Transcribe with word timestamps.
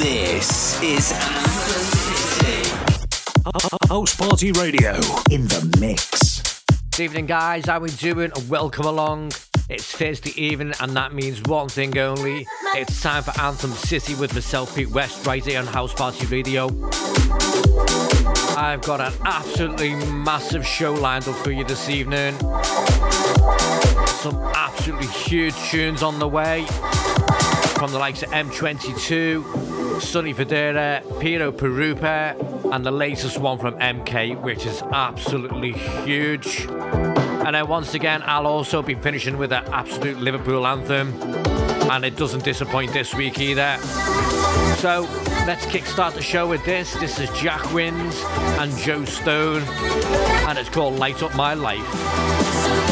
This 0.00 0.80
is 0.82 1.08
City. 1.08 2.70
House 3.86 4.16
Party 4.16 4.50
Radio 4.52 4.94
in 5.30 5.46
the 5.46 5.76
mix. 5.78 6.64
Good 6.92 7.02
evening, 7.02 7.26
guys. 7.26 7.66
How 7.66 7.80
we 7.80 7.90
doing? 7.90 8.32
Welcome 8.48 8.86
along. 8.86 9.32
It's 9.68 9.94
Thursday 9.94 10.32
evening, 10.40 10.72
and 10.80 10.96
that 10.96 11.12
means 11.12 11.42
one 11.42 11.68
thing 11.68 11.98
only. 11.98 12.46
It's 12.74 13.02
time 13.02 13.24
for 13.24 13.38
Anthem 13.42 13.72
City 13.72 14.14
with 14.14 14.32
myself, 14.32 14.74
Pete 14.74 14.88
West, 14.88 15.26
right 15.26 15.44
here 15.44 15.60
on 15.60 15.66
House 15.66 15.92
Party 15.92 16.24
Radio. 16.28 16.68
I've 18.56 18.80
got 18.80 19.02
an 19.02 19.12
absolutely 19.26 19.96
massive 19.96 20.66
show 20.66 20.94
lined 20.94 21.28
up 21.28 21.36
for 21.44 21.50
you 21.50 21.64
this 21.64 21.90
evening. 21.90 22.38
Some 24.22 24.42
absolutely 24.56 25.08
huge 25.08 25.54
tunes 25.68 26.02
on 26.02 26.18
the 26.18 26.28
way 26.28 26.64
from 27.80 27.92
the 27.92 27.98
likes 27.98 28.22
of 28.22 28.28
M22, 28.28 29.69
Sonny 30.00 30.34
Fodera, 30.34 31.02
Piero 31.20 31.52
Pirupa, 31.52 32.72
and 32.72 32.84
the 32.84 32.90
latest 32.90 33.38
one 33.38 33.58
from 33.58 33.74
MK, 33.74 34.40
which 34.40 34.66
is 34.66 34.82
absolutely 34.92 35.72
huge. 35.72 36.66
And 36.68 37.54
then 37.54 37.68
once 37.68 37.94
again, 37.94 38.22
I'll 38.24 38.46
also 38.46 38.82
be 38.82 38.94
finishing 38.94 39.38
with 39.38 39.52
an 39.52 39.64
absolute 39.72 40.18
Liverpool 40.18 40.66
anthem, 40.66 41.12
and 41.90 42.04
it 42.04 42.16
doesn't 42.16 42.44
disappoint 42.44 42.92
this 42.92 43.14
week 43.14 43.38
either. 43.38 43.76
So 44.78 45.08
let's 45.46 45.66
kickstart 45.66 46.14
the 46.14 46.22
show 46.22 46.48
with 46.48 46.64
this. 46.64 46.94
This 46.94 47.18
is 47.18 47.30
Jack 47.38 47.72
Wins 47.72 48.20
and 48.58 48.76
Joe 48.78 49.04
Stone, 49.04 49.62
and 50.48 50.58
it's 50.58 50.70
called 50.70 50.98
Light 50.98 51.22
Up 51.22 51.34
My 51.34 51.54
Life. 51.54 52.89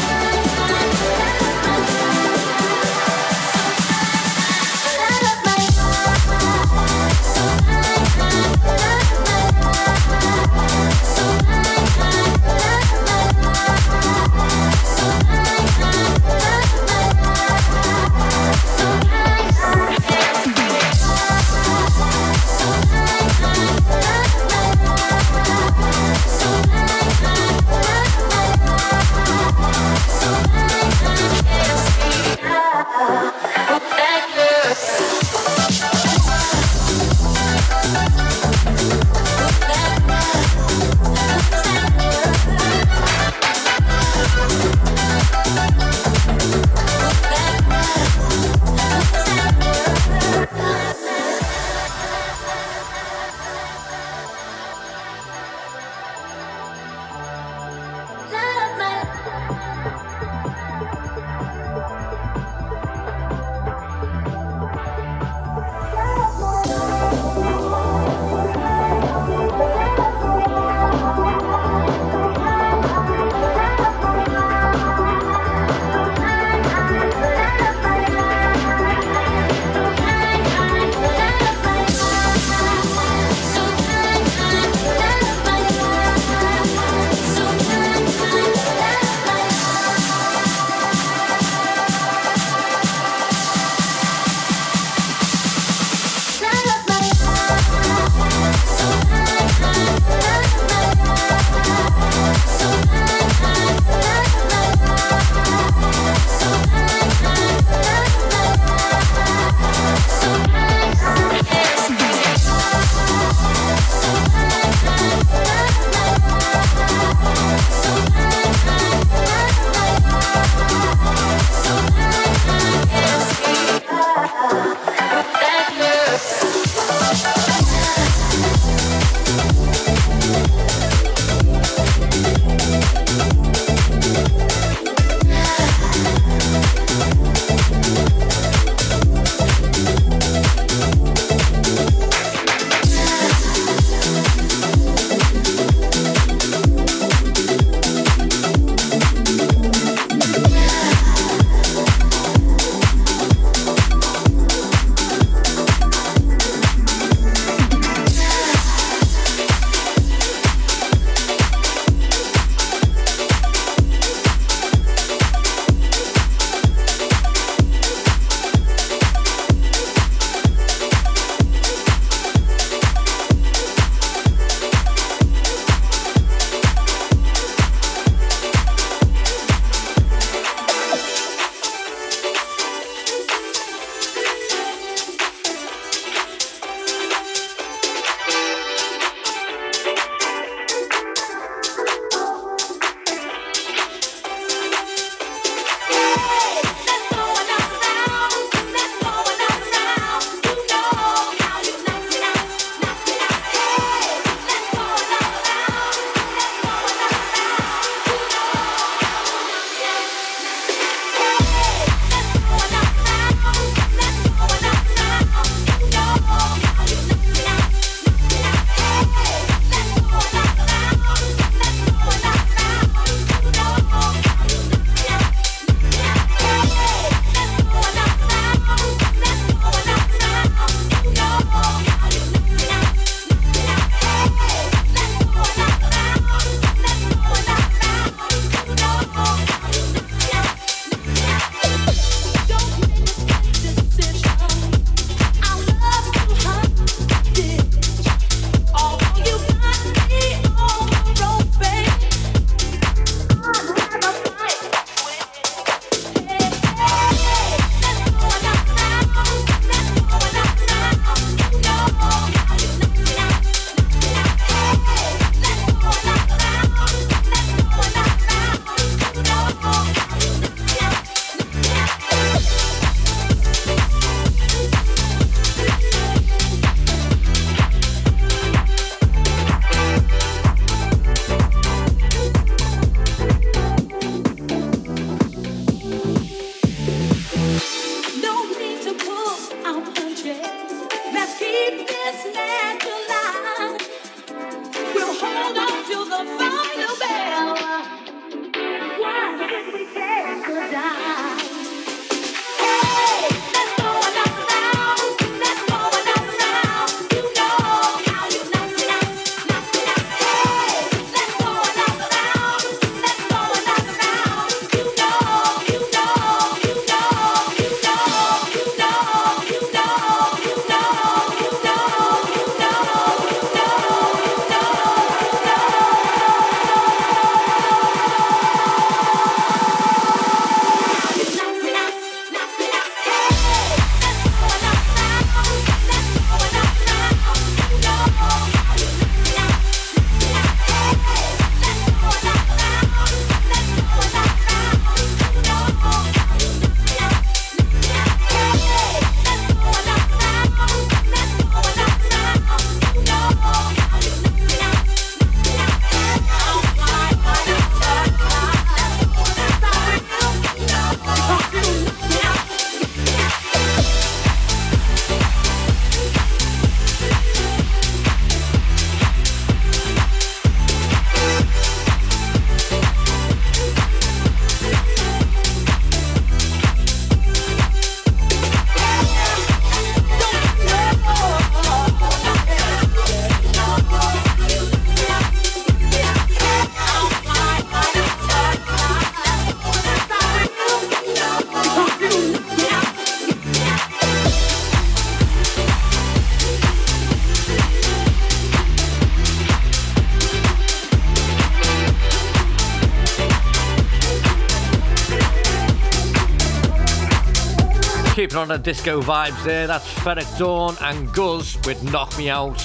On 408.35 408.49
the 408.49 408.57
disco 408.57 409.01
vibes 409.01 409.43
there. 409.43 409.65
That's 409.65 409.87
Ferreck 409.93 410.37
Dawn 410.37 410.75
and 410.81 411.11
Guz 411.13 411.57
with 411.65 411.81
Knock 411.83 412.17
Me 412.17 412.29
Out. 412.29 412.59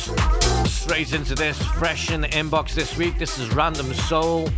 Straight 0.67 1.13
into 1.13 1.35
this, 1.35 1.61
fresh 1.63 2.11
in 2.11 2.21
the 2.21 2.29
inbox 2.29 2.75
this 2.75 2.97
week. 2.97 3.19
This 3.19 3.39
is 3.39 3.49
Random 3.55 3.93
Soul 3.95 4.49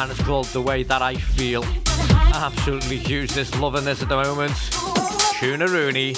and 0.00 0.10
it's 0.10 0.22
called 0.22 0.46
The 0.46 0.60
Way 0.60 0.82
That 0.84 1.02
I 1.02 1.14
Feel. 1.14 1.64
Absolutely 2.34 2.96
huge 2.96 3.30
this, 3.32 3.54
loving 3.60 3.84
this 3.84 4.02
at 4.02 4.08
the 4.08 4.16
moment. 4.16 4.54
Tuna 5.38 5.68
Rooney. 5.68 6.14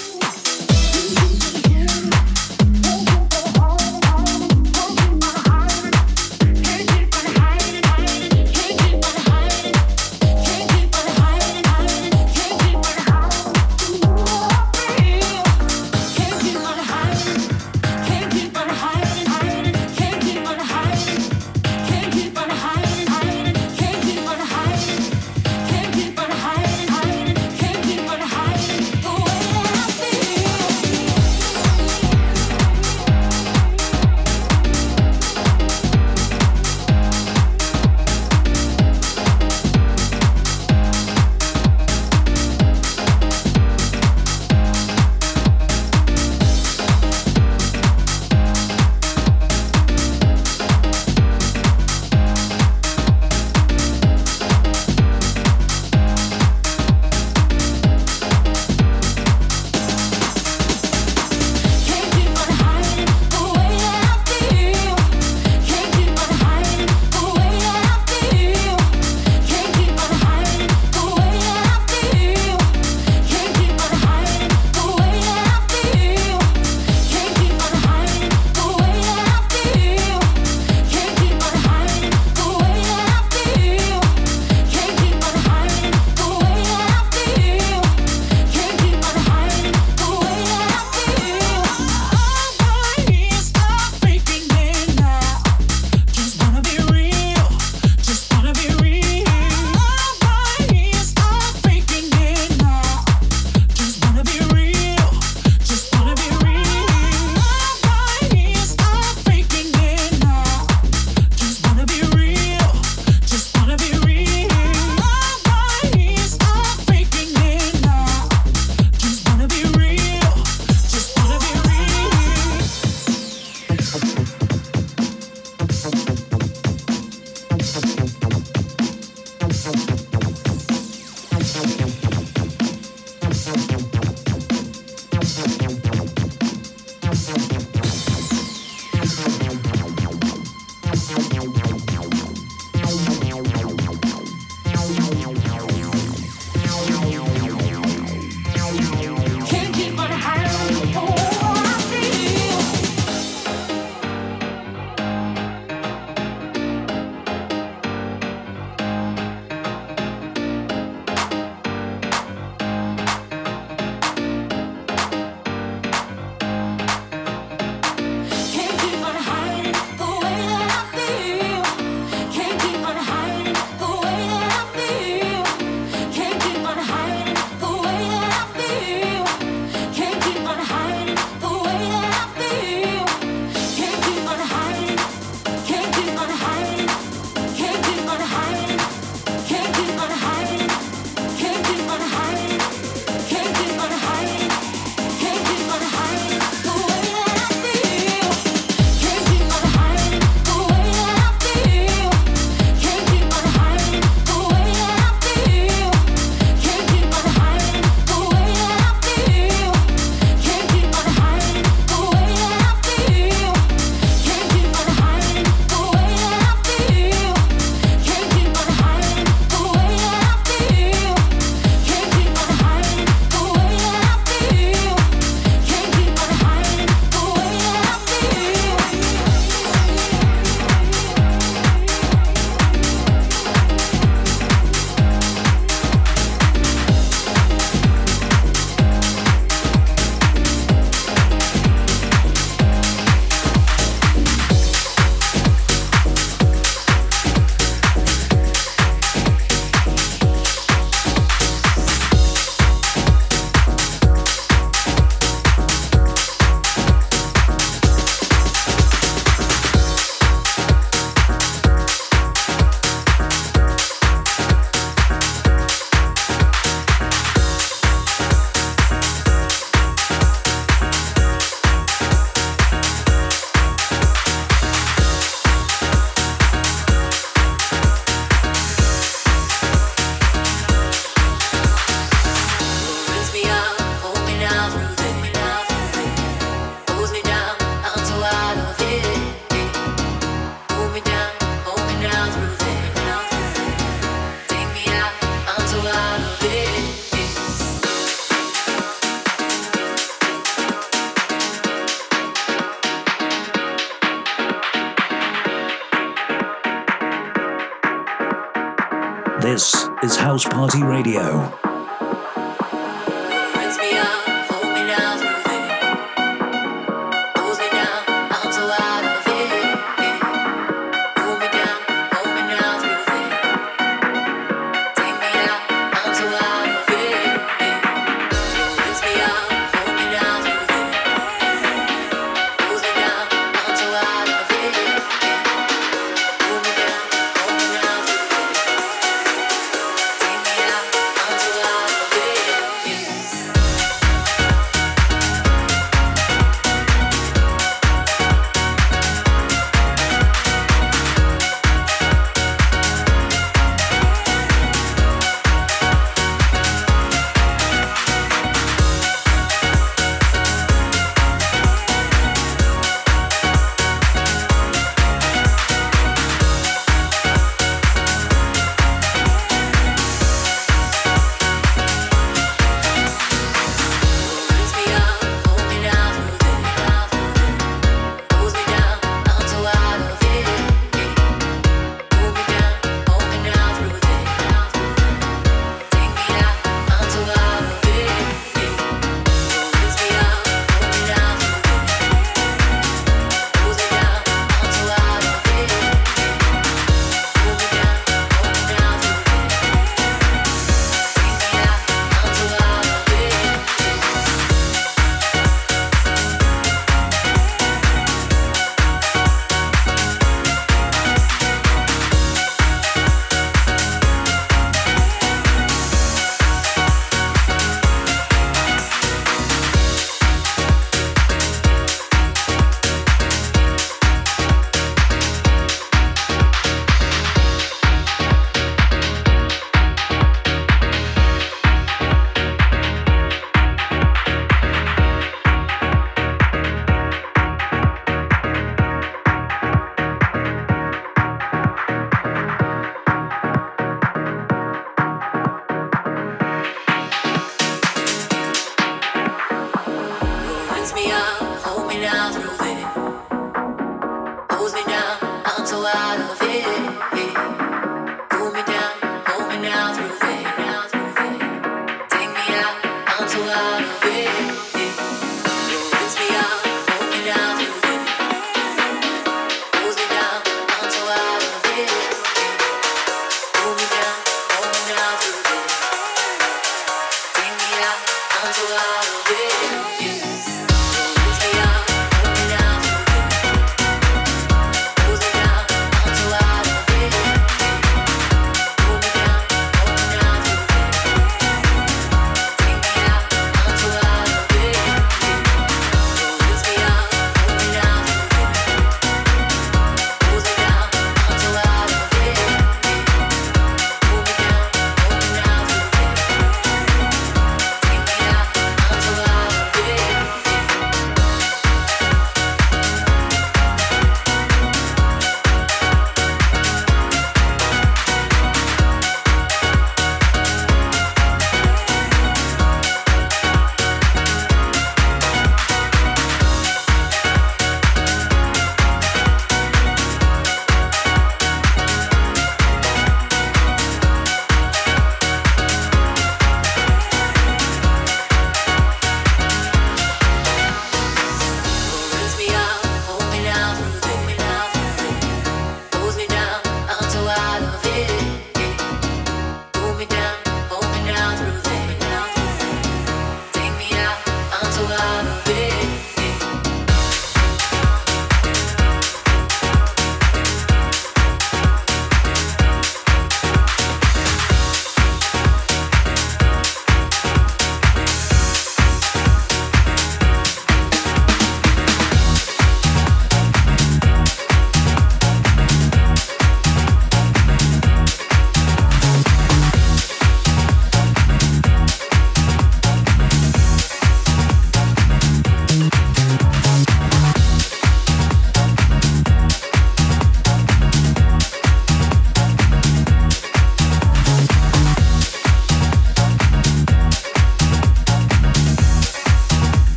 Party 310.65 310.81
Radio. 310.81 311.64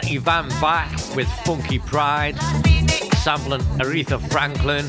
Saint 0.00 0.26
Ivan 0.26 0.48
back 0.60 0.90
with 1.14 1.28
Funky 1.44 1.78
Pride, 1.78 2.38
sampling 3.16 3.60
Aretha 3.78 4.18
Franklin. 4.30 4.86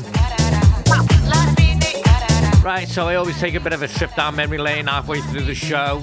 Right, 2.64 2.88
so 2.88 3.06
I 3.08 3.16
always 3.16 3.38
take 3.38 3.54
a 3.54 3.60
bit 3.60 3.74
of 3.74 3.82
a 3.82 3.88
trip 3.88 4.14
down 4.14 4.36
memory 4.36 4.56
lane 4.56 4.86
halfway 4.86 5.20
through 5.20 5.42
the 5.42 5.54
show. 5.54 6.02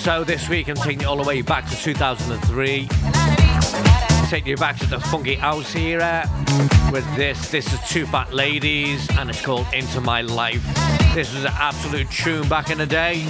So 0.00 0.24
this 0.24 0.48
week 0.50 0.68
I'm 0.68 0.76
taking 0.76 1.00
you 1.00 1.06
all 1.06 1.16
the 1.16 1.22
way 1.22 1.40
back 1.40 1.66
to 1.70 1.76
2003. 1.76 2.88
Taking 4.28 4.48
you 4.48 4.56
back 4.56 4.76
to 4.80 4.86
the 4.86 5.00
funky 5.00 5.36
house 5.36 5.74
era 5.74 6.28
with 6.92 7.06
this. 7.16 7.50
This 7.50 7.72
is 7.72 7.80
Two 7.88 8.04
Fat 8.04 8.34
Ladies 8.34 9.08
and 9.16 9.30
it's 9.30 9.40
called 9.40 9.66
Into 9.72 10.02
My 10.02 10.20
Life. 10.20 10.66
This 11.14 11.32
was 11.32 11.44
an 11.44 11.52
absolute 11.54 12.10
tune 12.10 12.46
back 12.48 12.70
in 12.70 12.76
the 12.76 12.86
day. 12.86 13.24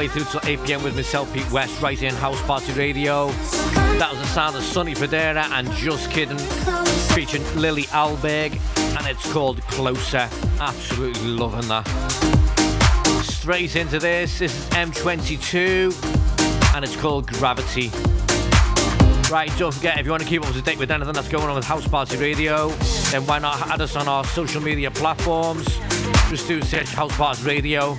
way 0.00 0.08
through 0.08 0.24
till 0.24 0.40
8 0.44 0.64
pm 0.64 0.82
with 0.82 0.96
myself, 0.96 1.30
Pete 1.34 1.50
West, 1.50 1.82
right 1.82 2.02
in 2.02 2.14
House 2.14 2.40
Party 2.44 2.72
Radio. 2.72 3.26
That 3.98 4.08
was 4.10 4.18
the 4.18 4.26
sound 4.28 4.56
of 4.56 4.62
Sonny 4.62 4.94
Fodera 4.94 5.44
and 5.50 5.70
Just 5.72 6.10
Kidding, 6.10 6.38
featuring 7.14 7.44
Lilly 7.54 7.82
Ahlberg, 7.82 8.58
and 8.96 9.06
it's 9.06 9.30
called 9.30 9.60
Closer. 9.64 10.26
Absolutely 10.58 11.28
loving 11.28 11.68
that. 11.68 11.86
Straight 13.22 13.76
into 13.76 13.98
this, 13.98 14.38
this 14.38 14.56
is 14.56 14.70
M22, 14.70 15.92
and 16.74 16.82
it's 16.82 16.96
called 16.96 17.26
Gravity. 17.26 17.90
Right, 19.30 19.52
don't 19.58 19.74
forget 19.74 19.98
if 19.98 20.06
you 20.06 20.12
want 20.12 20.22
to 20.22 20.28
keep 20.28 20.46
up 20.46 20.54
to 20.54 20.62
date 20.62 20.78
with 20.78 20.90
anything 20.90 21.12
that's 21.12 21.28
going 21.28 21.44
on 21.44 21.54
with 21.54 21.66
House 21.66 21.86
Party 21.86 22.16
Radio, 22.16 22.70
then 23.10 23.26
why 23.26 23.38
not 23.38 23.60
add 23.68 23.82
us 23.82 23.96
on 23.96 24.08
our 24.08 24.24
social 24.24 24.62
media 24.62 24.90
platforms? 24.90 25.66
Just 26.30 26.48
do 26.48 26.62
search 26.62 26.88
House 26.88 27.14
Party 27.18 27.42
Radio 27.42 27.98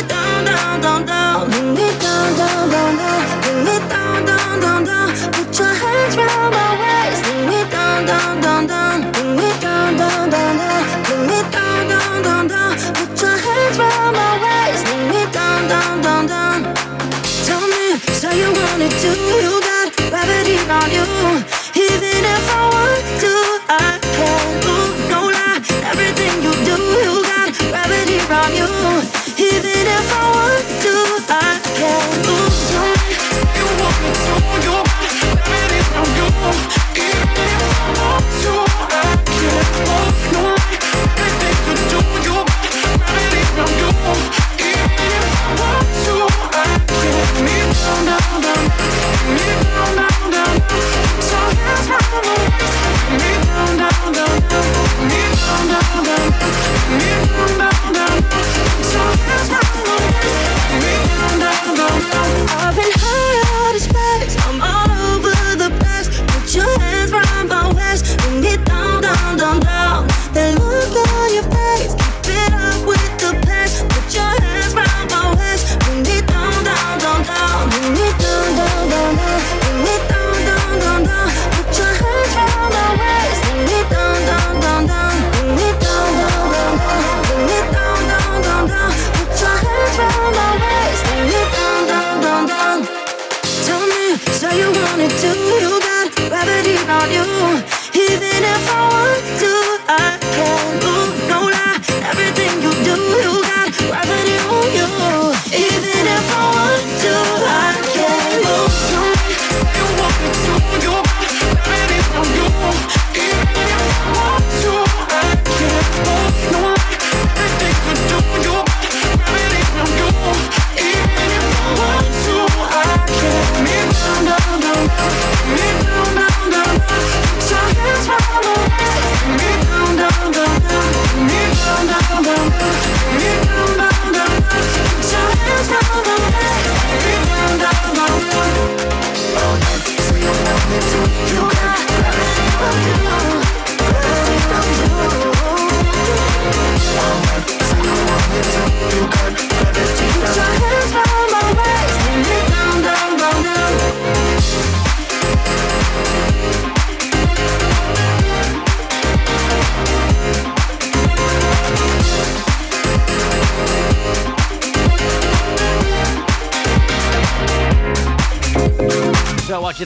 down, 0.51 0.81
down, 0.81 1.05
down. 1.05 1.49
Bring 1.49 1.73
me 1.73 1.87
down, 1.99 2.27
down, 2.39 2.69
down, 2.73 2.91
down. 3.01 3.21
Bring 3.41 3.59
me 3.67 3.75
down, 3.93 4.25
down, 4.29 4.59
down, 4.63 4.83
down. 4.83 5.09
Put 5.35 5.49
your 5.59 5.73
hands 5.81 6.15
round 6.17 6.51
my 6.57 6.69
waist. 6.81 7.21
Bring 7.25 7.43
me 7.51 7.59
down, 7.75 8.05
down, 8.11 8.41
down, 8.45 8.67
down. 8.67 8.97
Bring 9.13 9.31
me 9.39 9.49
down, 9.65 9.89
down, 10.01 10.29
down, 10.29 10.53
down. 10.61 10.81
Bring 11.07 11.23
me 11.29 11.39
down, 11.55 11.81
down, 11.93 12.17
down, 12.27 12.43
down. 12.53 12.71
Put 12.97 13.11
your 13.23 13.37
hands 13.45 13.77
round 13.83 14.13
my 14.19 14.31
waist. 14.43 14.83
Bring 14.87 15.05
me 15.13 15.21
down, 15.31 15.59
down, 15.73 15.95
down, 16.05 16.23
down. 16.33 16.57
Tell 17.47 17.63
me, 17.73 17.85
say 18.19 18.33
you 18.41 18.49
want 18.59 18.81
it 18.87 18.93
too. 19.03 19.19
You 19.45 19.53
got 19.69 19.87
gravity 20.09 20.57
on 20.77 20.89
you. 20.97 21.20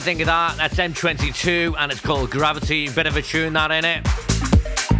Think 0.06 0.20
of 0.20 0.26
that? 0.26 0.56
That's 0.56 0.76
M22 0.76 1.74
and 1.76 1.90
it's 1.90 2.00
called 2.00 2.30
Gravity. 2.30 2.88
Bit 2.88 3.08
of 3.08 3.16
a 3.16 3.22
tune 3.22 3.54
that 3.54 3.72
in 3.72 3.84
it. 3.84 4.06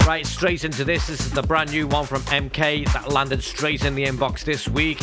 Right, 0.05 0.27
straight 0.27 0.65
into 0.65 0.83
this. 0.83 1.07
This 1.07 1.21
is 1.21 1.31
the 1.31 1.45
brand 1.45 1.71
new 1.71 1.87
one 1.87 2.07
from 2.07 2.23
MK 2.23 2.93
that 2.93 3.13
landed 3.13 3.41
straight 3.45 3.85
in 3.85 3.95
the 3.95 4.05
inbox 4.05 4.43
this 4.43 4.67
week. 4.67 5.01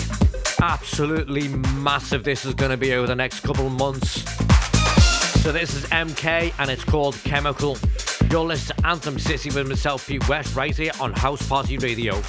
Absolutely 0.62 1.48
massive 1.48 2.26
this 2.26 2.44
is 2.44 2.54
going 2.54 2.72
to 2.72 2.76
be 2.76 2.92
over 2.92 3.08
the 3.08 3.16
next 3.16 3.40
couple 3.46 3.70
months. 3.70 4.30
So 5.42 5.54
this 5.54 5.74
is 5.74 5.86
MK 5.86 6.54
and 6.60 6.70
it's 6.70 6.84
called 6.84 7.16
Chemical. 7.24 7.78
You're 8.30 8.44
listening 8.44 8.76
to 8.80 8.88
Anthem 8.88 9.18
City 9.18 9.52
with 9.52 9.70
myself, 9.70 10.06
Pete 10.06 10.28
West, 10.28 10.54
right 10.54 10.76
here 10.76 10.92
on 11.00 11.14
House 11.14 11.48
Party 11.48 11.78
Radio. 11.78 12.22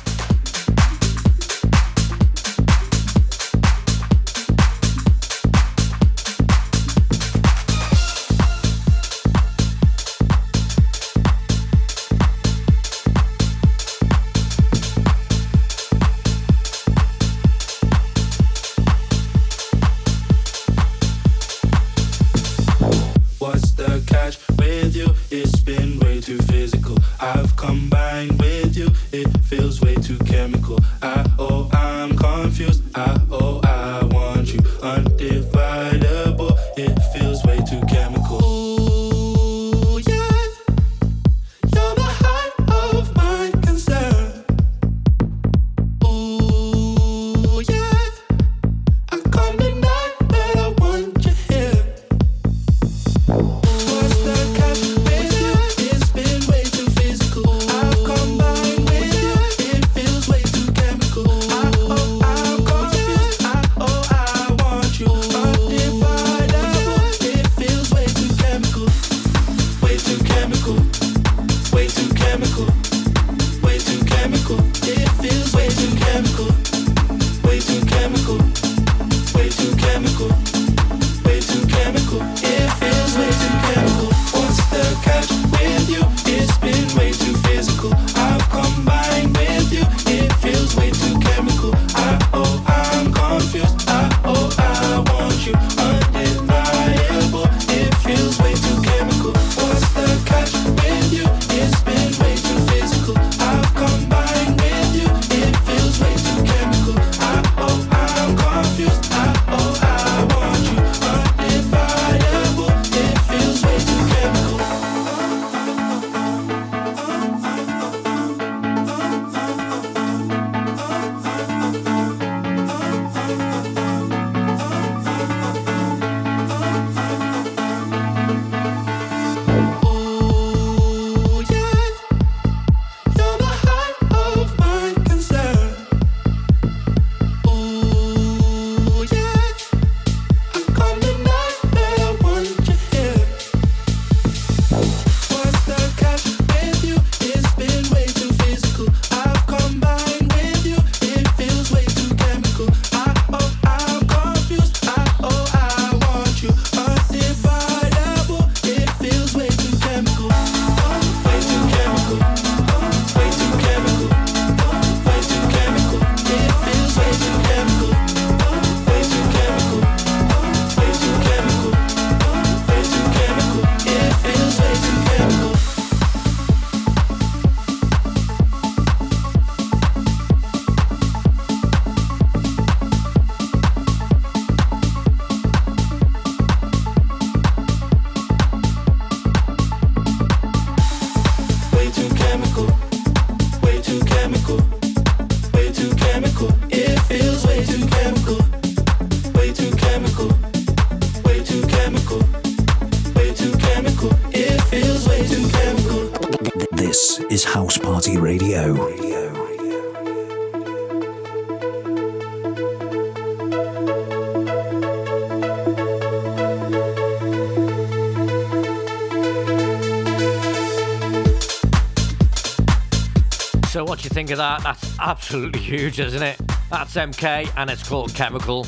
Think 224.02 224.30
of 224.30 224.38
that? 224.38 224.62
That's 224.62 224.98
absolutely 224.98 225.60
huge, 225.60 226.00
isn't 226.00 226.22
it? 226.22 226.40
That's 226.70 226.94
MK 226.94 227.52
and 227.56 227.70
it's 227.70 227.86
called 227.88 228.14
Chemical. 228.14 228.66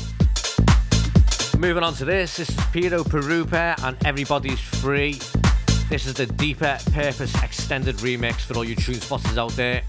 Moving 1.57 1.83
on 1.83 1.93
to 1.95 2.05
this, 2.05 2.37
this 2.37 2.49
is 2.49 2.55
Piero 2.71 3.03
Pirupa 3.03 3.81
and 3.83 3.97
Everybody's 4.05 4.59
Free. 4.59 5.19
This 5.89 6.05
is 6.05 6.13
the 6.13 6.25
Deeper 6.25 6.77
Purpose 6.91 7.33
Extended 7.43 7.95
remix 7.97 8.41
for 8.41 8.55
all 8.57 8.63
you 8.63 8.75
tune 8.75 9.01
spotters 9.01 9.37
out 9.37 9.51
there. 9.51 9.81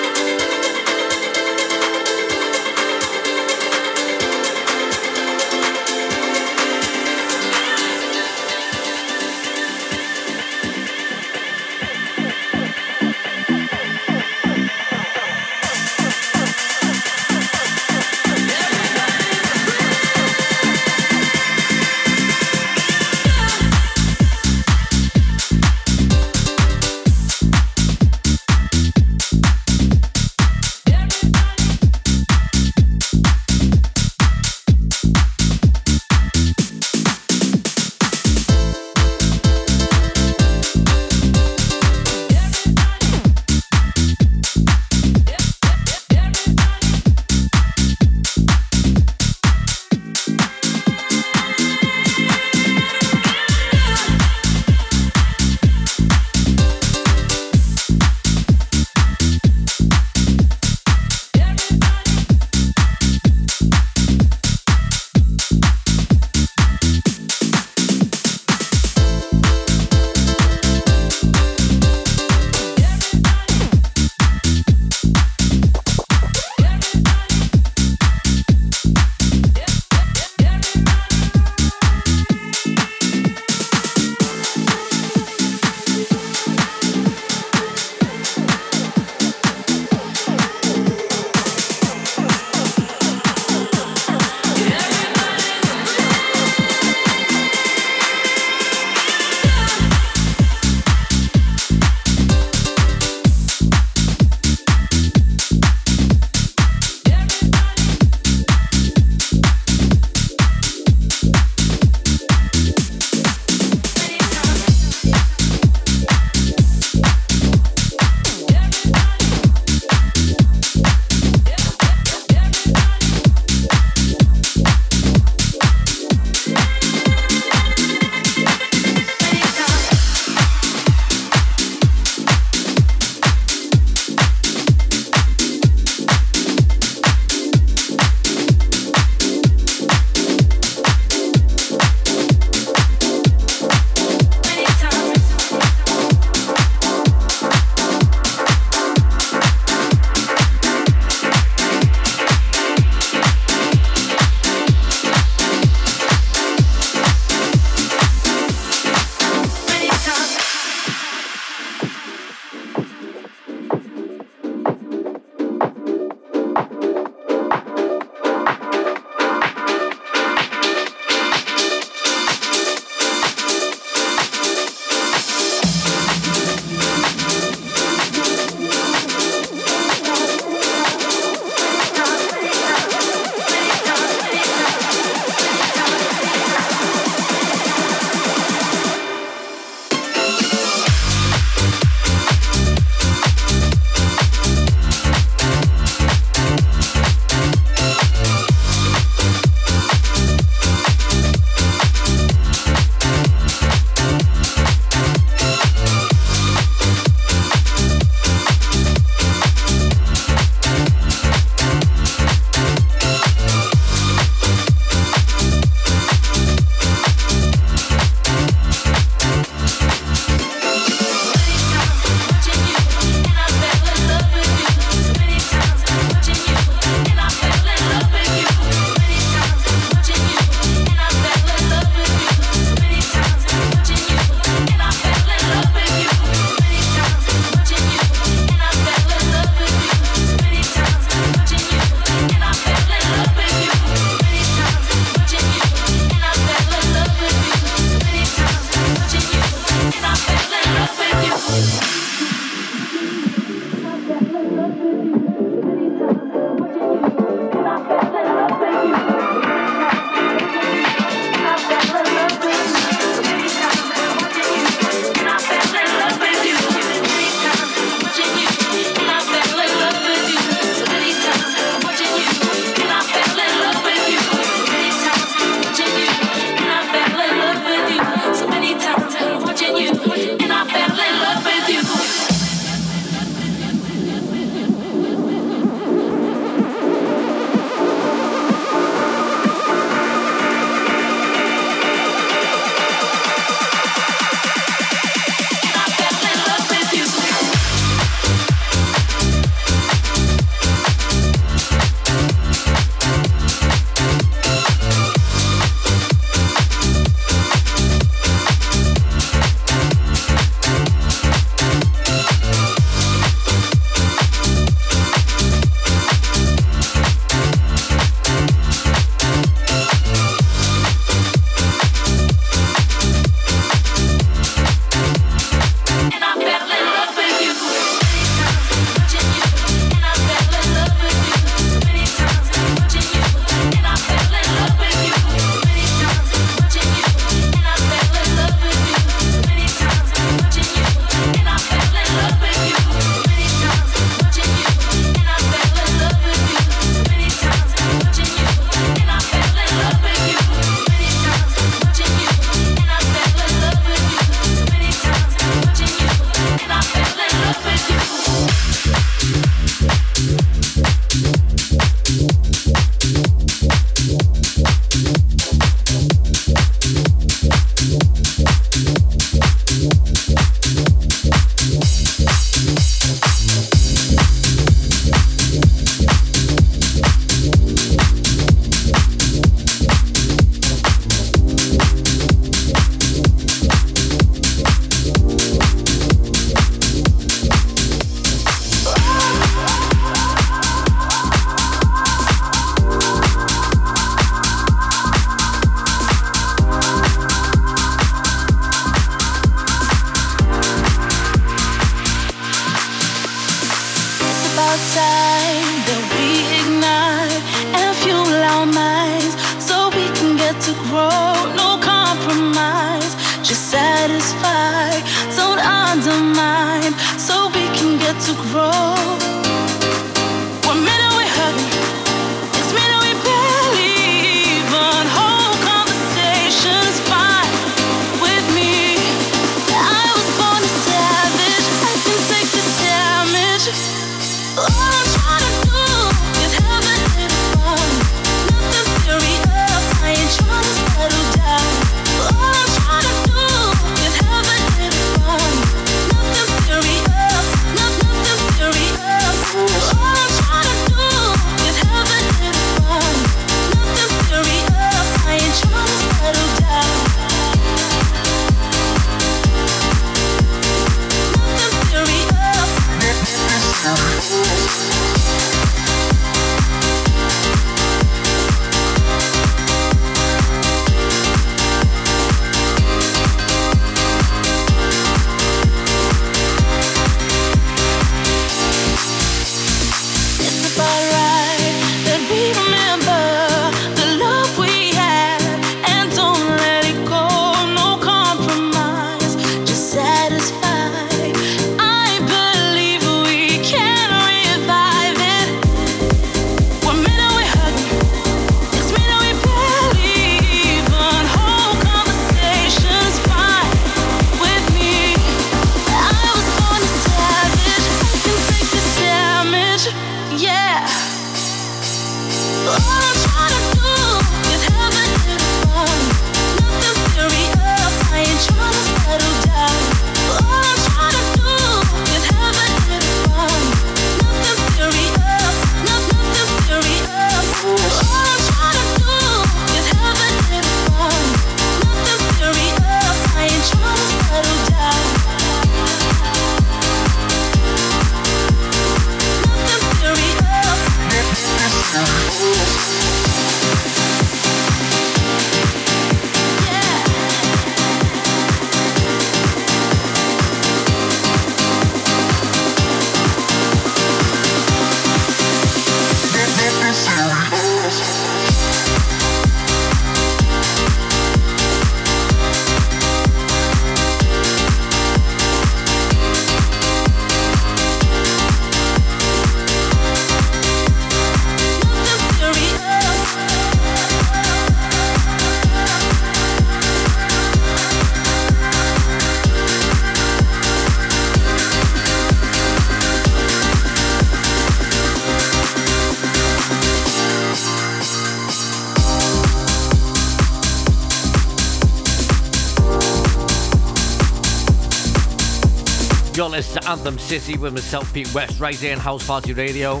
Anthem 596.84 597.18
City 597.18 597.56
with 597.56 597.72
myself, 597.72 598.12
Pete 598.12 598.32
West, 598.34 598.60
right 598.60 598.74
here 598.74 598.92
in 598.92 598.98
House 598.98 599.26
Party 599.26 599.52
Radio. 599.52 600.00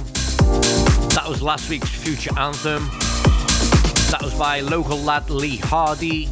That 1.14 1.24
was 1.28 1.40
last 1.40 1.70
week's 1.70 1.88
Future 1.88 2.36
Anthem. 2.38 2.88
That 4.10 4.18
was 4.22 4.34
by 4.34 4.60
local 4.60 4.98
lad 4.98 5.30
Lee 5.30 5.56
Hardy, 5.56 6.24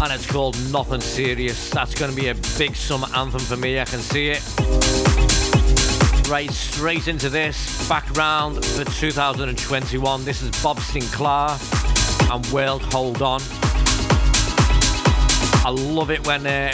and 0.00 0.12
it's 0.12 0.26
called 0.26 0.56
Nothing 0.70 1.00
Serious. 1.00 1.70
That's 1.70 1.94
going 1.94 2.10
to 2.10 2.16
be 2.16 2.28
a 2.28 2.34
big 2.56 2.76
summer 2.76 3.08
anthem 3.14 3.40
for 3.40 3.56
me, 3.56 3.80
I 3.80 3.84
can 3.84 4.00
see 4.00 4.30
it. 4.30 4.42
Right, 6.28 6.50
straight 6.50 7.08
into 7.08 7.28
this 7.28 7.88
background 7.88 8.64
for 8.64 8.84
2021. 8.84 10.24
This 10.24 10.40
is 10.40 10.50
Bob 10.62 10.78
Sinclar 10.78 11.58
and 12.32 12.46
World 12.52 12.82
Hold 12.92 13.22
On. 13.22 13.40
I 15.64 15.70
love 15.70 16.10
it 16.10 16.26
when 16.26 16.46
uh, 16.46 16.72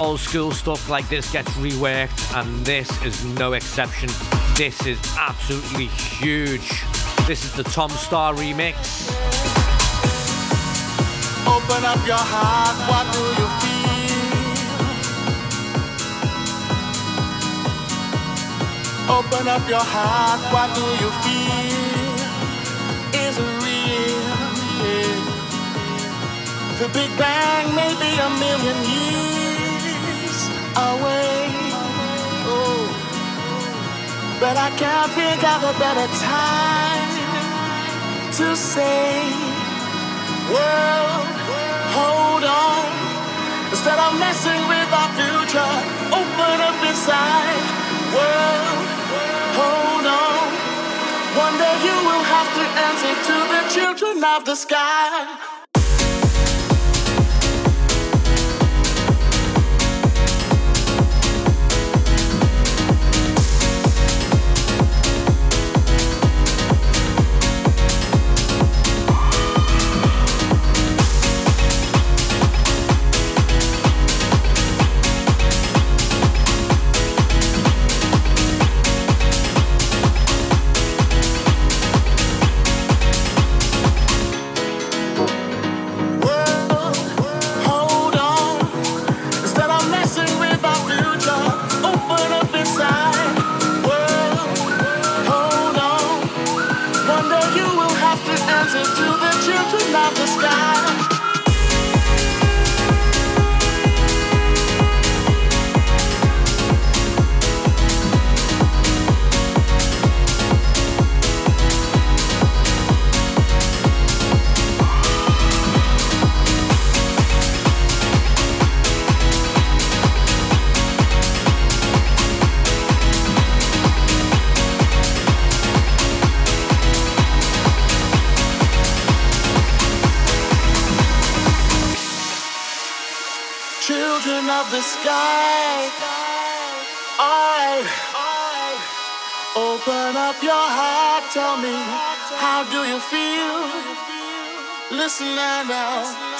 old 0.00 0.20
school 0.20 0.50
stuff 0.52 0.88
like 0.88 1.08
this 1.08 1.30
gets 1.32 1.50
reworked, 1.52 2.34
and 2.36 2.64
this 2.64 2.88
is 3.04 3.24
no 3.38 3.52
exception. 3.52 4.08
This 4.56 4.86
is 4.86 4.98
absolutely 5.18 5.86
huge. 5.86 6.84
This 7.26 7.44
is 7.44 7.52
the 7.52 7.64
Tom 7.64 7.90
Star 7.90 8.34
remix. 8.34 9.10
Open 11.46 11.84
up 11.84 12.06
your 12.06 12.16
heart, 12.18 12.76
what 12.88 13.06
do 13.12 13.20
you 13.40 13.48
feel? 13.60 13.82
Open 19.18 19.48
up 19.48 19.68
your 19.68 19.84
heart, 19.84 20.40
what 20.52 20.74
do 20.74 20.84
you 21.02 21.10
feel? 21.22 22.16
Is 23.26 23.38
it 23.38 23.50
real? 23.64 24.22
Yeah. 24.82 25.18
The 26.78 26.88
Big 26.88 27.10
Bang 27.18 27.74
may 27.74 27.94
be 27.94 28.18
a 28.18 28.28
million 28.38 28.76
years 28.90 29.21
away. 30.76 31.48
Oh. 32.48 32.84
But 34.40 34.56
I 34.56 34.70
can't 34.76 35.10
think 35.12 35.40
of 35.44 35.60
a 35.62 35.74
better 35.78 36.08
time 36.20 37.08
to 38.38 38.56
say, 38.56 39.28
World, 40.48 41.28
hold 41.96 42.44
on. 42.44 42.84
Instead 43.70 43.98
of 43.98 44.18
messing 44.18 44.60
with 44.68 44.90
our 44.92 45.10
future, 45.16 45.74
open 46.12 46.56
up 46.60 46.78
inside. 46.88 47.64
World, 48.16 48.86
hold 49.60 50.06
on. 50.08 50.46
One 51.36 51.56
day 51.60 51.76
you 51.86 51.96
will 52.08 52.24
have 52.34 52.48
to 52.58 52.64
answer 52.88 53.14
to 53.28 53.36
the 53.54 53.62
children 53.74 54.24
of 54.24 54.44
the 54.44 54.54
sky. 54.54 55.51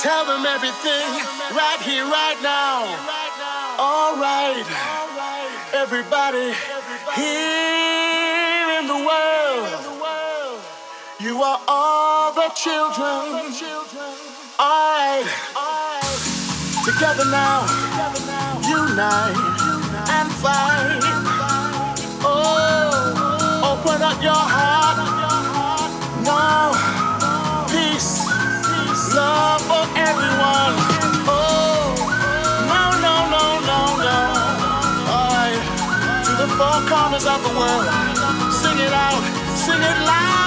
Tell 0.02 0.26
them 0.26 0.44
everything 0.44 1.06
right 1.54 1.78
here, 1.80 2.04
right 2.04 2.36
now. 2.42 2.90
All 3.78 4.16
right, 4.16 4.66
everybody 5.72 6.52
here 7.14 8.80
in 8.80 8.88
the 8.88 8.98
world. 8.98 9.68
You 11.20 11.40
are 11.42 11.60
all 11.68 12.34
the 12.34 12.48
children. 12.56 13.54
All 14.58 14.98
right. 14.98 15.24
Together 16.84 17.24
now, 17.30 17.62
unite 18.66 19.36
and 20.10 20.28
fight. 20.42 20.98
Oh, 22.26 23.70
open 23.70 24.02
up 24.02 24.20
your 24.20 24.34
heart. 24.34 24.98
No, 26.26 26.91
corners 37.12 37.26
of 37.26 37.42
the 37.42 37.58
world. 37.58 37.86
Sing 38.52 38.78
it 38.78 38.92
out, 38.92 39.22
sing 39.56 39.80
it 39.80 39.98
loud, 40.06 40.41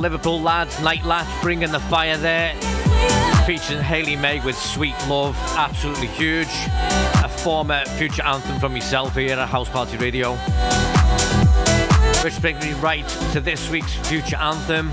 Liverpool 0.00 0.40
lads, 0.40 0.80
Night 0.82 1.04
Lads, 1.04 1.28
bringing 1.42 1.70
the 1.72 1.80
fire 1.80 2.16
there. 2.16 2.54
Featuring 3.46 3.80
Hayley 3.80 4.16
May 4.16 4.40
with 4.40 4.56
Sweet 4.56 4.94
Love, 5.08 5.36
absolutely 5.56 6.08
huge. 6.08 6.48
A 7.24 7.28
former 7.28 7.84
future 7.96 8.22
anthem 8.24 8.58
from 8.58 8.72
myself 8.72 9.14
here 9.14 9.38
at 9.38 9.48
House 9.48 9.68
Party 9.68 9.96
Radio. 9.96 10.34
Which 12.22 12.40
brings 12.40 12.64
me 12.64 12.72
right 12.74 13.06
to 13.32 13.40
this 13.40 13.70
week's 13.70 13.94
future 14.08 14.36
anthem. 14.36 14.90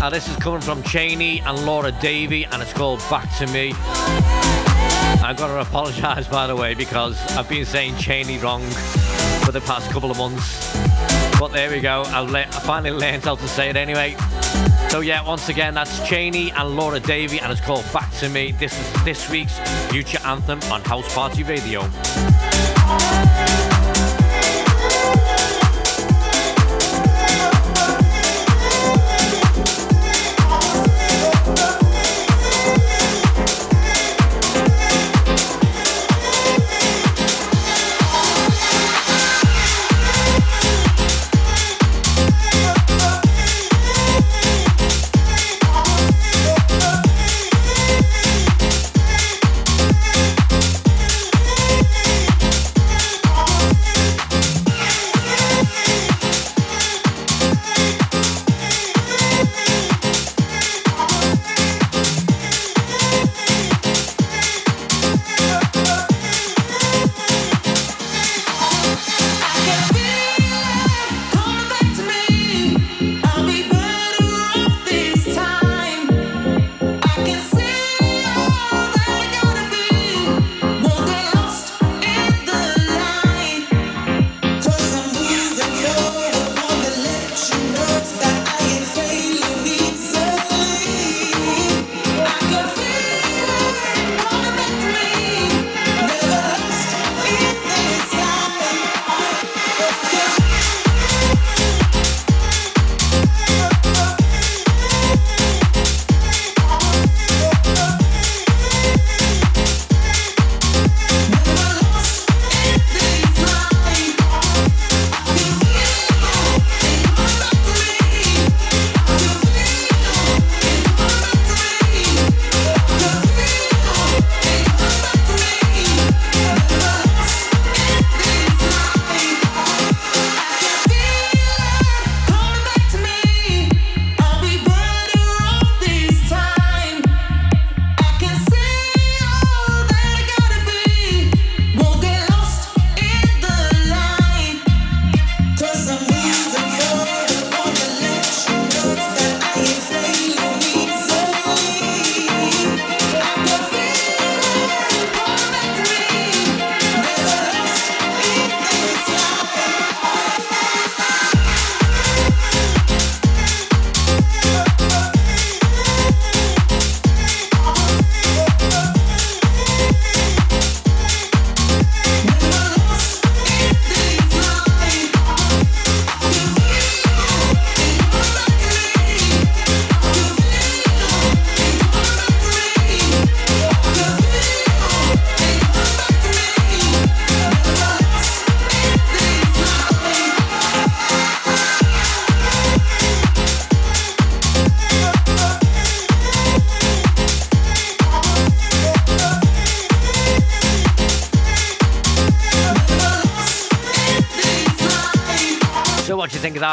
Now, 0.00 0.08
this 0.10 0.28
is 0.28 0.36
coming 0.36 0.60
from 0.60 0.82
Cheney 0.82 1.40
and 1.40 1.66
Laura 1.66 1.92
Davey, 1.92 2.44
and 2.44 2.62
it's 2.62 2.72
called 2.72 3.00
Back 3.10 3.28
to 3.38 3.46
Me. 3.48 3.72
I've 5.22 5.36
got 5.36 5.48
to 5.48 5.60
apologise, 5.60 6.26
by 6.28 6.46
the 6.46 6.56
way, 6.56 6.74
because 6.74 7.20
I've 7.36 7.48
been 7.48 7.66
saying 7.66 7.96
Cheney 7.96 8.38
wrong 8.38 8.62
for 9.44 9.52
the 9.52 9.60
past 9.60 9.90
couple 9.90 10.10
of 10.10 10.16
months. 10.16 10.79
But 11.40 11.52
there 11.52 11.70
we 11.70 11.80
go. 11.80 12.02
I, 12.06 12.20
le- 12.20 12.40
I 12.40 12.44
finally 12.44 12.90
learned 12.90 13.24
how 13.24 13.34
to 13.34 13.48
say 13.48 13.70
it 13.70 13.76
anyway. 13.76 14.14
So 14.90 15.00
yeah, 15.00 15.26
once 15.26 15.48
again, 15.48 15.72
that's 15.72 16.06
Cheney 16.06 16.52
and 16.52 16.76
Laura 16.76 17.00
Davey, 17.00 17.40
and 17.40 17.50
it's 17.50 17.62
called 17.62 17.90
Back 17.94 18.12
to 18.16 18.28
Me. 18.28 18.52
This 18.52 18.78
is 18.78 19.04
this 19.04 19.30
week's 19.30 19.58
future 19.90 20.18
anthem 20.26 20.60
on 20.70 20.82
House 20.82 21.14
Party 21.14 21.42
Radio. 21.42 21.80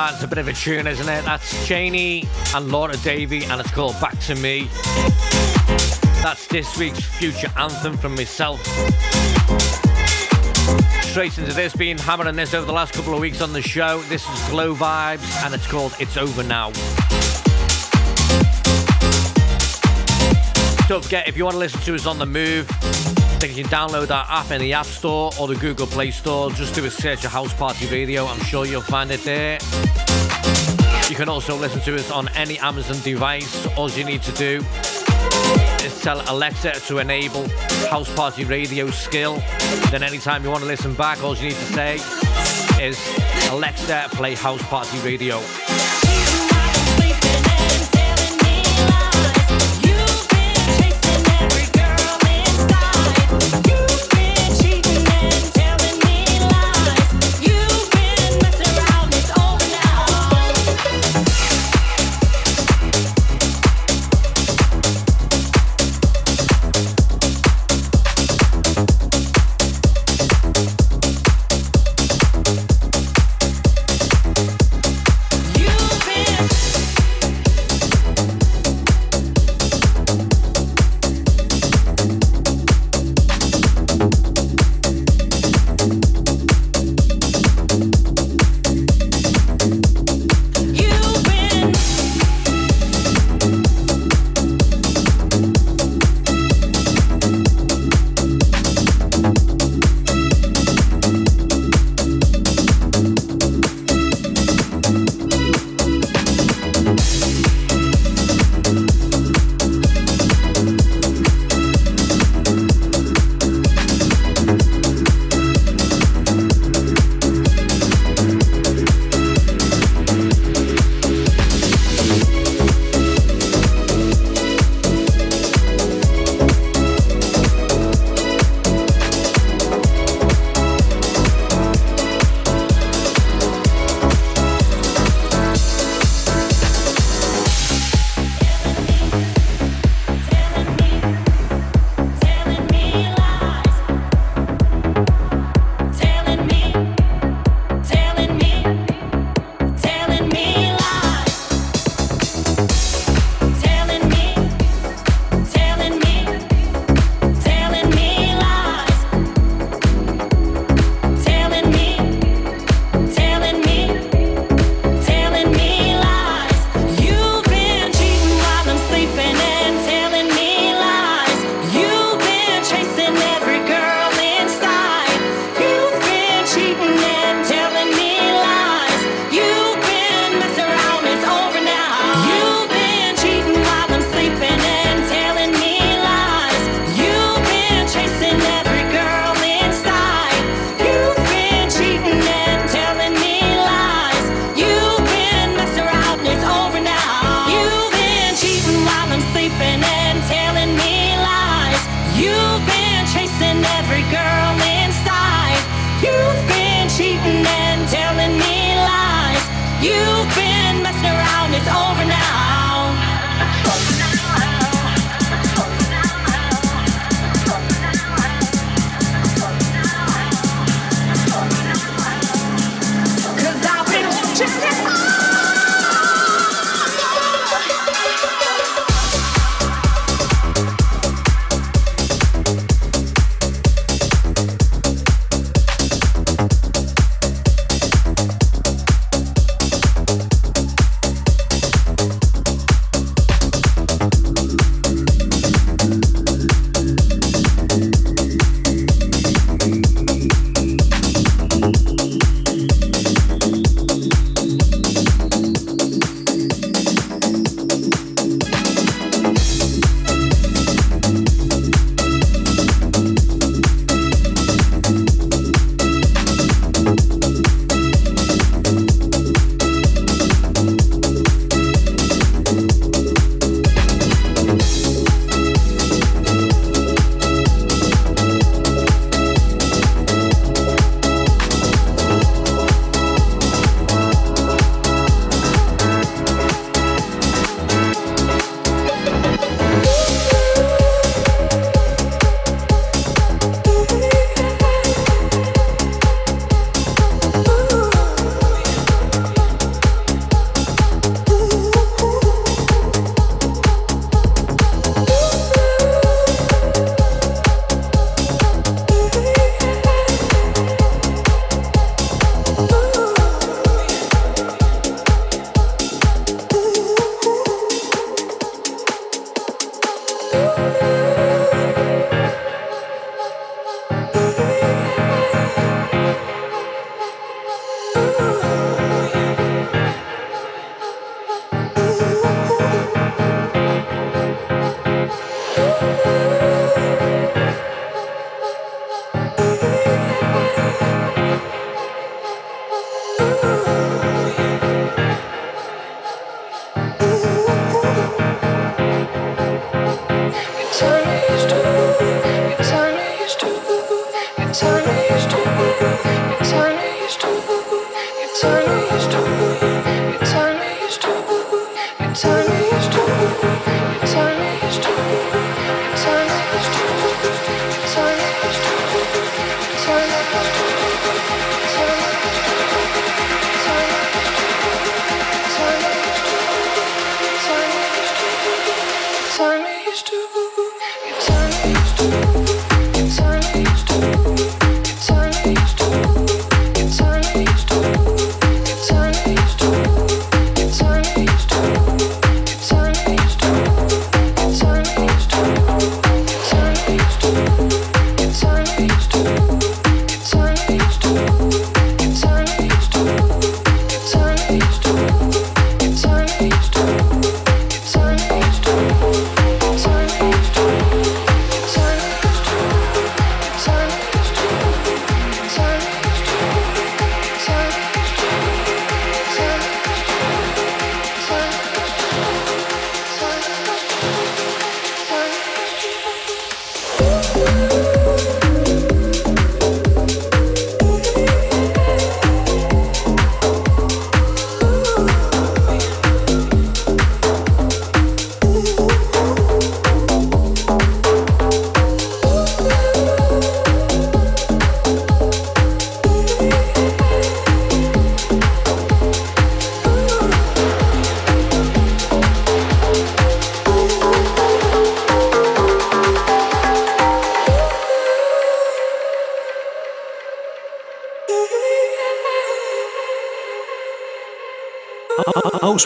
What 0.08 0.12
do 0.12 0.16
you 0.16 0.20
think 0.22 0.24
of 0.24 0.24
that? 0.24 0.24
It's 0.24 0.24
a 0.24 0.28
bit 0.28 0.38
of 0.38 0.48
a 0.48 0.54
tune, 0.54 0.88
isn't 0.88 1.10
it? 1.10 1.26
That's 1.26 1.68
Cheney 1.68 2.28
and 2.56 2.72
Laura 2.72 2.96
Davey, 2.98 3.44
and 3.44 3.60
it's 3.60 3.72
called 3.72 4.00
Back 4.00 4.18
to 4.22 4.36
Me. 4.36 4.70
That's 6.24 6.48
this 6.48 6.78
week's 6.78 7.02
future 7.02 7.52
anthem 7.58 7.98
from 7.98 8.16
myself. 8.16 8.64
Straight 11.04 11.38
into 11.38 11.52
this, 11.54 11.76
been 11.76 11.98
hammering 11.98 12.38
this 12.38 12.54
over 12.54 12.66
the 12.66 12.72
last 12.72 12.94
couple 12.94 13.14
of 13.14 13.20
weeks 13.20 13.42
on 13.42 13.52
the 13.52 13.62
show. 13.62 14.02
This 14.04 14.28
is 14.30 14.50
Glow 14.50 14.74
Vibes, 14.74 15.44
and 15.44 15.54
it's 15.54 15.68
called 15.68 15.94
It's 16.00 16.16
Over 16.16 16.44
Now. 16.44 16.72
Don't 20.88 21.04
forget, 21.04 21.28
if 21.28 21.36
you 21.36 21.44
want 21.44 21.56
to 21.56 21.60
listen 21.60 21.82
to 21.82 21.96
us 21.96 22.06
on 22.06 22.18
the 22.18 22.26
move, 22.26 22.70
you 23.44 23.64
can 23.64 23.70
download 23.70 24.10
our 24.10 24.26
app 24.30 24.52
in 24.52 24.62
the 24.62 24.74
App 24.74 24.86
Store 24.86 25.32
or 25.40 25.48
the 25.48 25.56
Google 25.56 25.86
Play 25.86 26.12
Store. 26.12 26.50
Just 26.52 26.74
do 26.76 26.86
a 26.86 26.90
search 26.90 27.26
of 27.26 27.32
House 27.32 27.54
Party 27.54 27.88
Radio. 27.88 28.26
I'm 28.26 28.40
sure 28.40 28.66
you'll 28.66 28.82
find 28.82 29.12
it 29.12 29.22
there. 29.24 29.60
You 31.10 31.16
can 31.16 31.30
also 31.30 31.56
listen 31.56 31.80
to 31.82 31.96
us 31.96 32.12
on 32.12 32.28
any 32.36 32.60
Amazon 32.60 33.00
device. 33.02 33.66
All 33.78 33.90
you 33.90 34.04
need 34.04 34.22
to 34.24 34.32
do 34.34 34.62
is 35.86 36.02
tell 36.02 36.22
Alexa 36.30 36.74
to 36.88 36.98
enable 36.98 37.48
House 37.90 38.14
Party 38.14 38.44
Radio 38.44 38.92
skill. 38.92 39.42
Then 39.90 40.04
anytime 40.04 40.44
you 40.44 40.50
want 40.50 40.64
to 40.64 40.68
listen 40.68 40.94
back, 40.94 41.24
all 41.24 41.36
you 41.36 41.44
need 41.44 41.56
to 41.56 41.74
say 41.74 41.96
is 42.82 43.00
Alexa, 43.50 44.10
play 44.12 44.36
House 44.36 44.62
Party 44.64 45.00
Radio. 45.00 45.42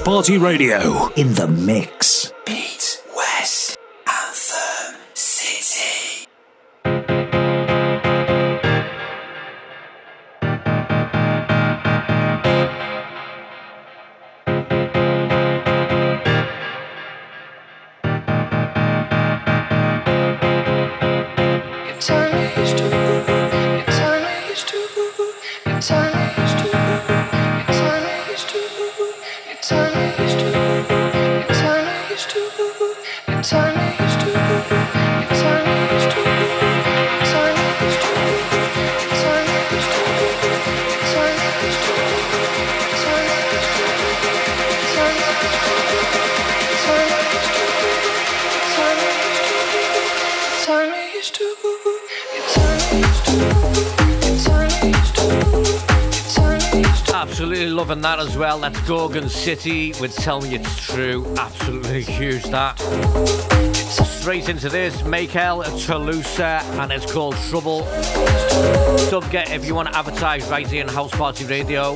Party 0.03 0.38
Radio. 0.40 1.10
In 1.14 1.34
the 1.36 1.48
mix. 1.48 2.01
Gorgon 58.88 59.30
City 59.30 59.94
with 59.99 60.16
Tell 60.16 60.41
Me 60.41 60.56
It's 60.56 60.86
True. 60.86 61.26
Absolutely 61.38 62.02
huge 62.02 62.44
that. 62.45 62.80
Straight 63.90 64.49
into 64.49 64.70
this, 64.70 65.03
Michael 65.03 65.64
Toulouse, 65.80 66.40
and 66.40 66.91
it's 66.91 67.12
called 67.12 67.36
Trouble. 67.49 67.82
Don't 69.10 69.24
forget, 69.24 69.52
if 69.52 69.66
you 69.66 69.74
want 69.76 69.90
to 69.90 69.98
advertise 69.98 70.48
right 70.49 70.68
here 70.68 70.82
in 70.82 70.88
House 70.88 71.12
Party 71.12 71.45
Radio, 71.45 71.95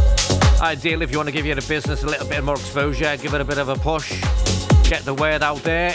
Ideally, 0.63 1.03
if 1.03 1.11
you 1.11 1.19
want 1.19 1.27
to 1.27 1.33
give 1.33 1.45
your 1.45 1.57
business 1.57 2.05
a 2.05 2.07
little 2.07 2.29
bit 2.29 2.45
more 2.45 2.55
exposure, 2.55 3.17
give 3.17 3.35
it 3.35 3.41
a 3.41 3.45
bit 3.45 3.59
of 3.59 3.69
a 3.69 3.75
push, 3.75 4.21
get 4.89 5.05
the 5.05 5.13
word 5.13 5.43
out 5.43 5.59
there. 5.65 5.93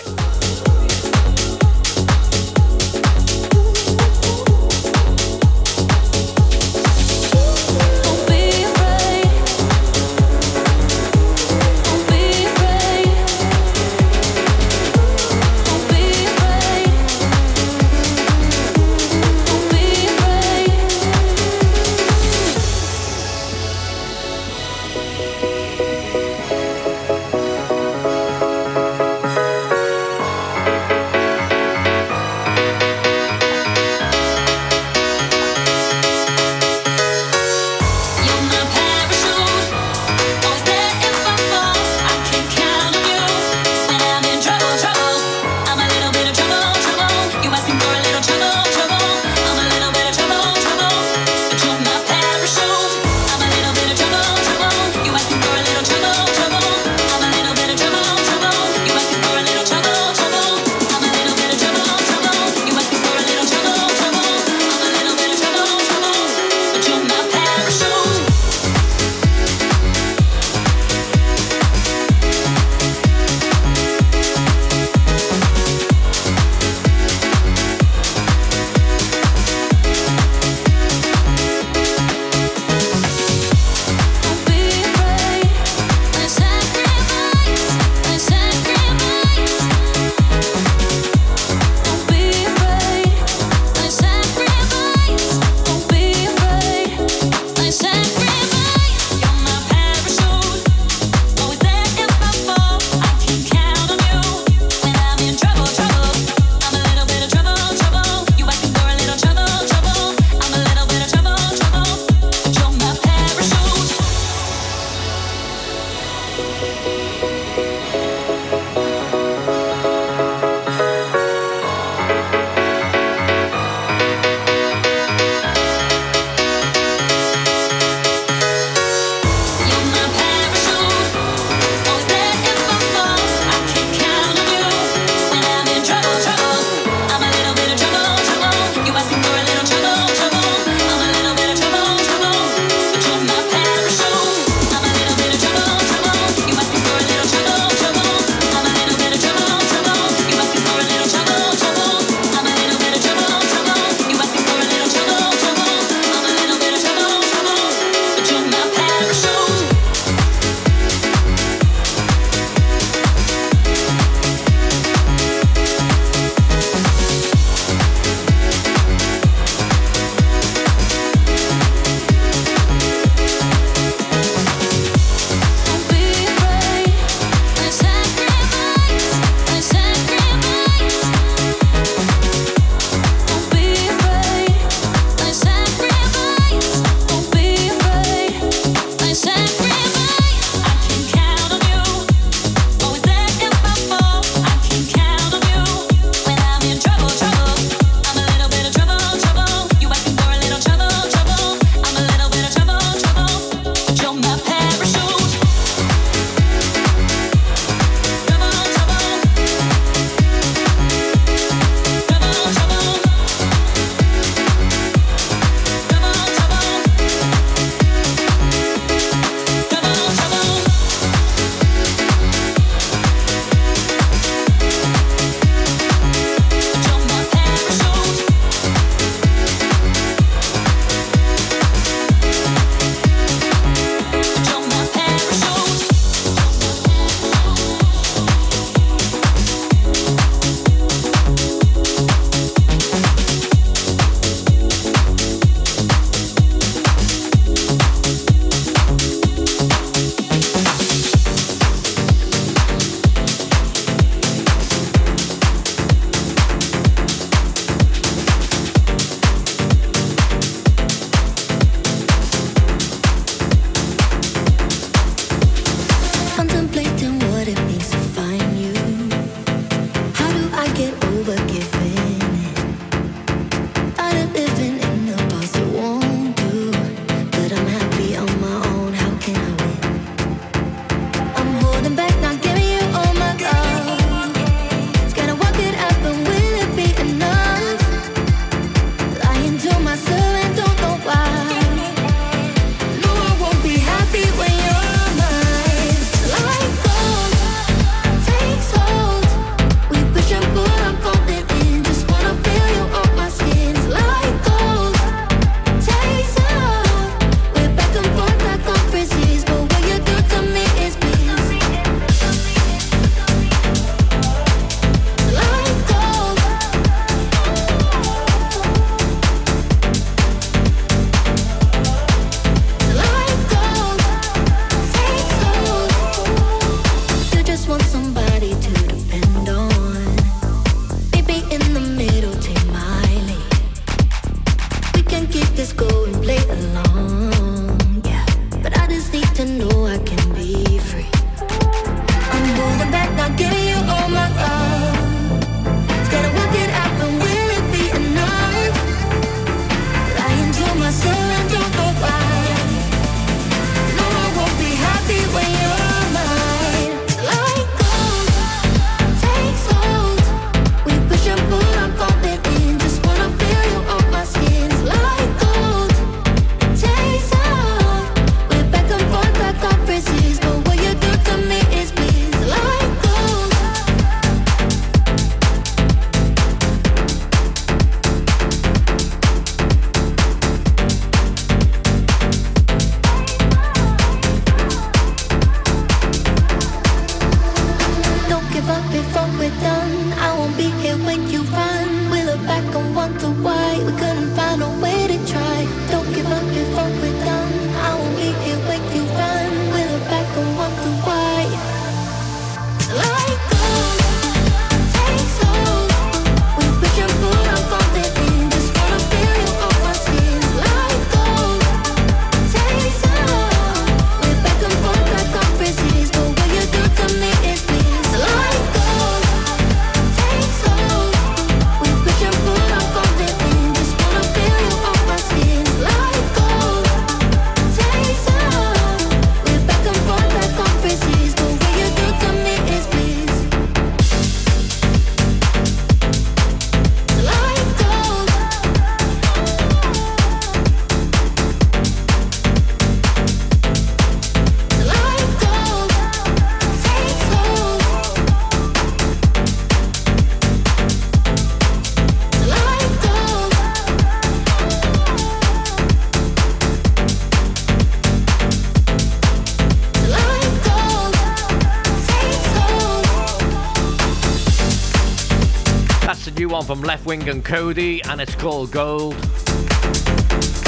Leftwing 467.07 467.31
and 467.31 467.45
Kody, 467.45 468.05
and 468.09 468.19
it's 468.19 468.35
called 468.35 468.69
Gold. 468.71 469.15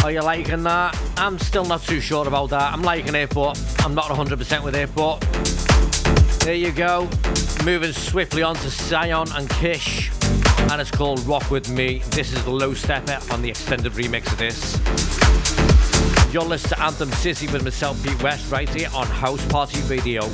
Are 0.05 0.11
you 0.11 0.21
liking 0.21 0.63
that? 0.63 0.97
I'm 1.17 1.37
still 1.37 1.65
not 1.65 1.83
too 1.83 1.99
sure 1.99 2.25
about 2.27 2.51
that. 2.51 2.71
I'm 2.71 2.81
liking 2.81 3.13
it, 3.13 3.33
but 3.33 3.61
I'm 3.79 3.93
not 3.93 4.05
100% 4.05 4.63
with 4.63 4.73
it. 4.73 4.89
But 4.95 5.19
there 6.39 6.55
you 6.55 6.71
go. 6.71 7.09
Moving 7.65 7.91
swiftly 7.91 8.41
on 8.41 8.55
to 8.55 8.69
Sion 8.69 9.27
and 9.33 9.49
Kish, 9.49 10.11
and 10.71 10.79
it's 10.79 10.91
called 10.91 11.19
Rock 11.25 11.51
With 11.51 11.69
Me. 11.69 12.01
This 12.11 12.31
is 12.31 12.41
the 12.45 12.51
Low 12.51 12.71
Steppa 12.71 13.33
on 13.33 13.41
the 13.41 13.49
extended 13.49 13.91
remix 13.91 14.31
of 14.31 14.37
this. 14.37 14.79
You're 16.33 16.43
listening 16.43 16.77
to 16.77 16.83
Anthem 16.83 17.11
City 17.11 17.47
with 17.47 17.65
myself, 17.65 18.01
Pete 18.01 18.23
West, 18.23 18.49
right 18.49 18.69
here 18.69 18.89
on 18.95 19.07
House 19.07 19.45
Party 19.47 19.81
Radio. 19.93 20.29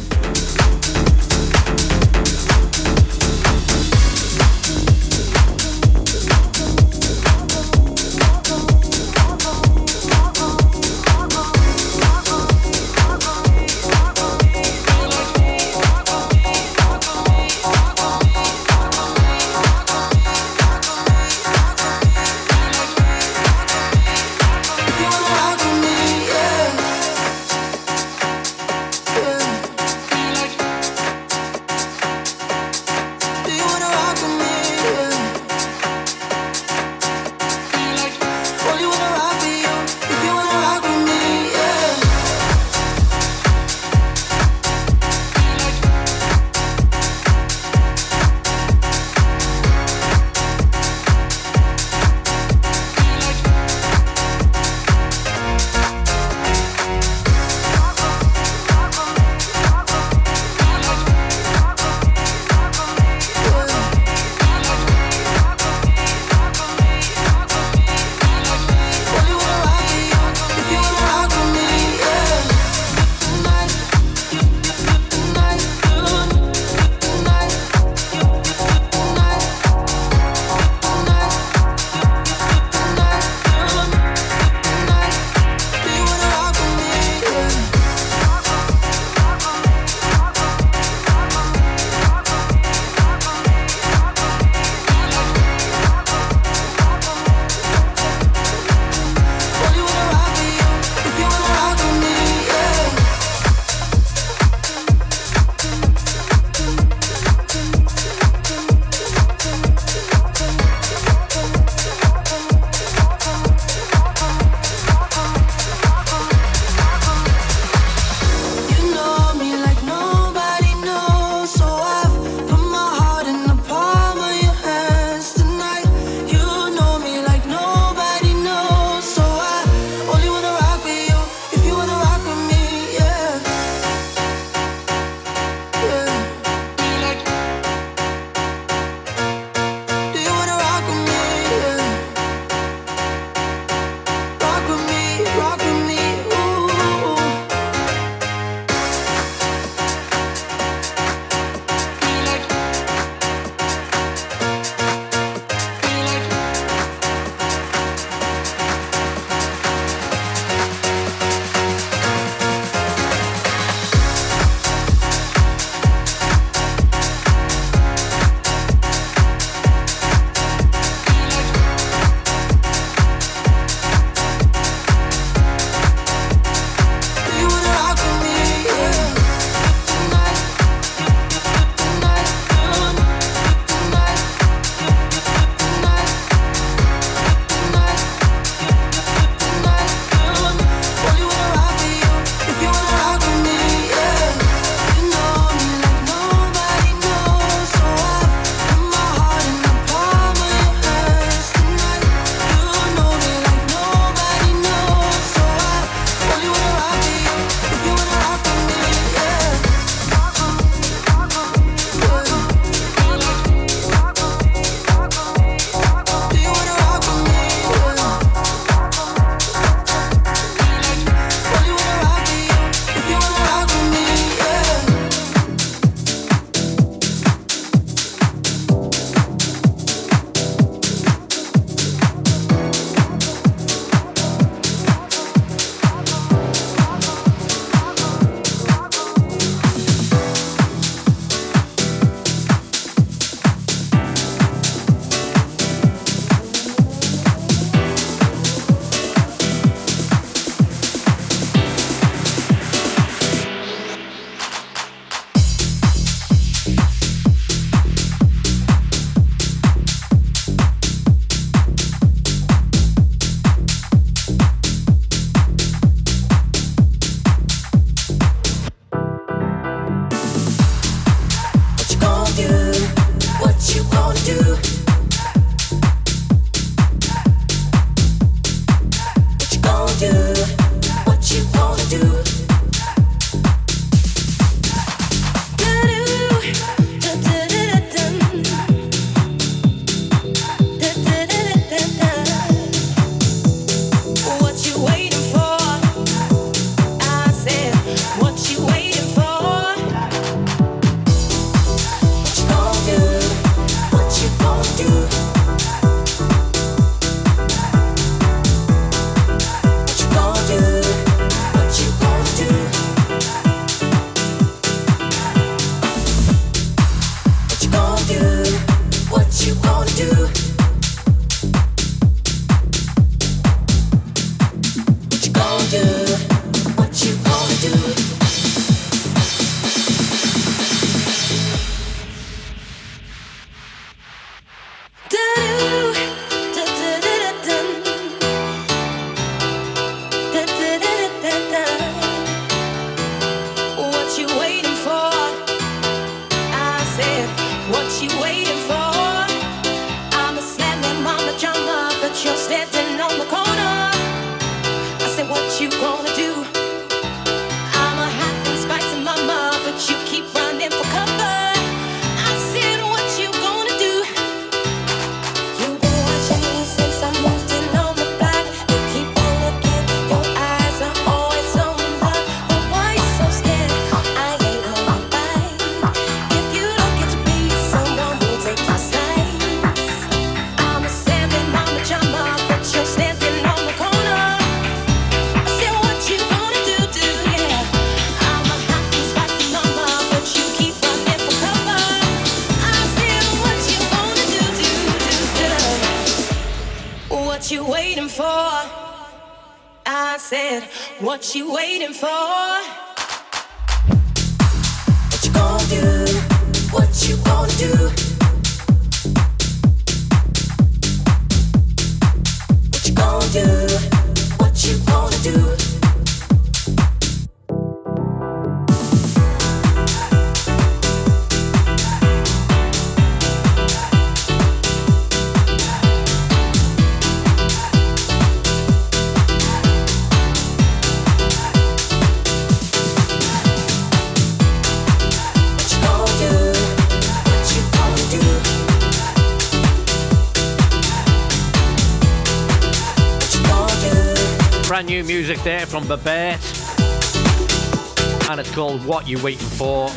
And 448.30 448.40
it's 448.40 448.53
called 448.53 448.84
What 448.86 449.07
You 449.07 449.22
Waiting 449.24 449.45
For. 449.45 449.90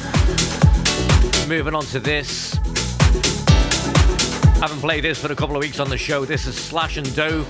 Moving 1.49 1.75
on 1.75 1.85
to 1.87 1.99
this. 1.99 2.59
I 4.59 4.63
haven't 4.63 4.81
played 4.81 5.05
this 5.05 5.19
for 5.19 5.33
a 5.33 5.37
couple 5.37 5.57
of 5.57 5.63
weeks 5.63 5.81
on 5.81 5.89
the 5.89 5.97
show. 5.97 6.25
This 6.25 6.47
is 6.47 6.57
Slash 6.57 6.97
and 6.99 7.15
Doe, 7.15 7.47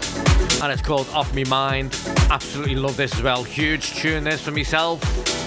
and 0.62 0.72
it's 0.72 0.82
called 0.82 1.08
Off 1.10 1.34
Me 1.34 1.42
Mind. 1.44 1.98
Absolutely 2.30 2.76
love 2.76 2.96
this 2.96 3.14
as 3.14 3.22
well. 3.22 3.42
Huge 3.42 3.94
tune 3.94 4.24
this 4.24 4.40
for 4.40 4.52
myself. 4.52 5.37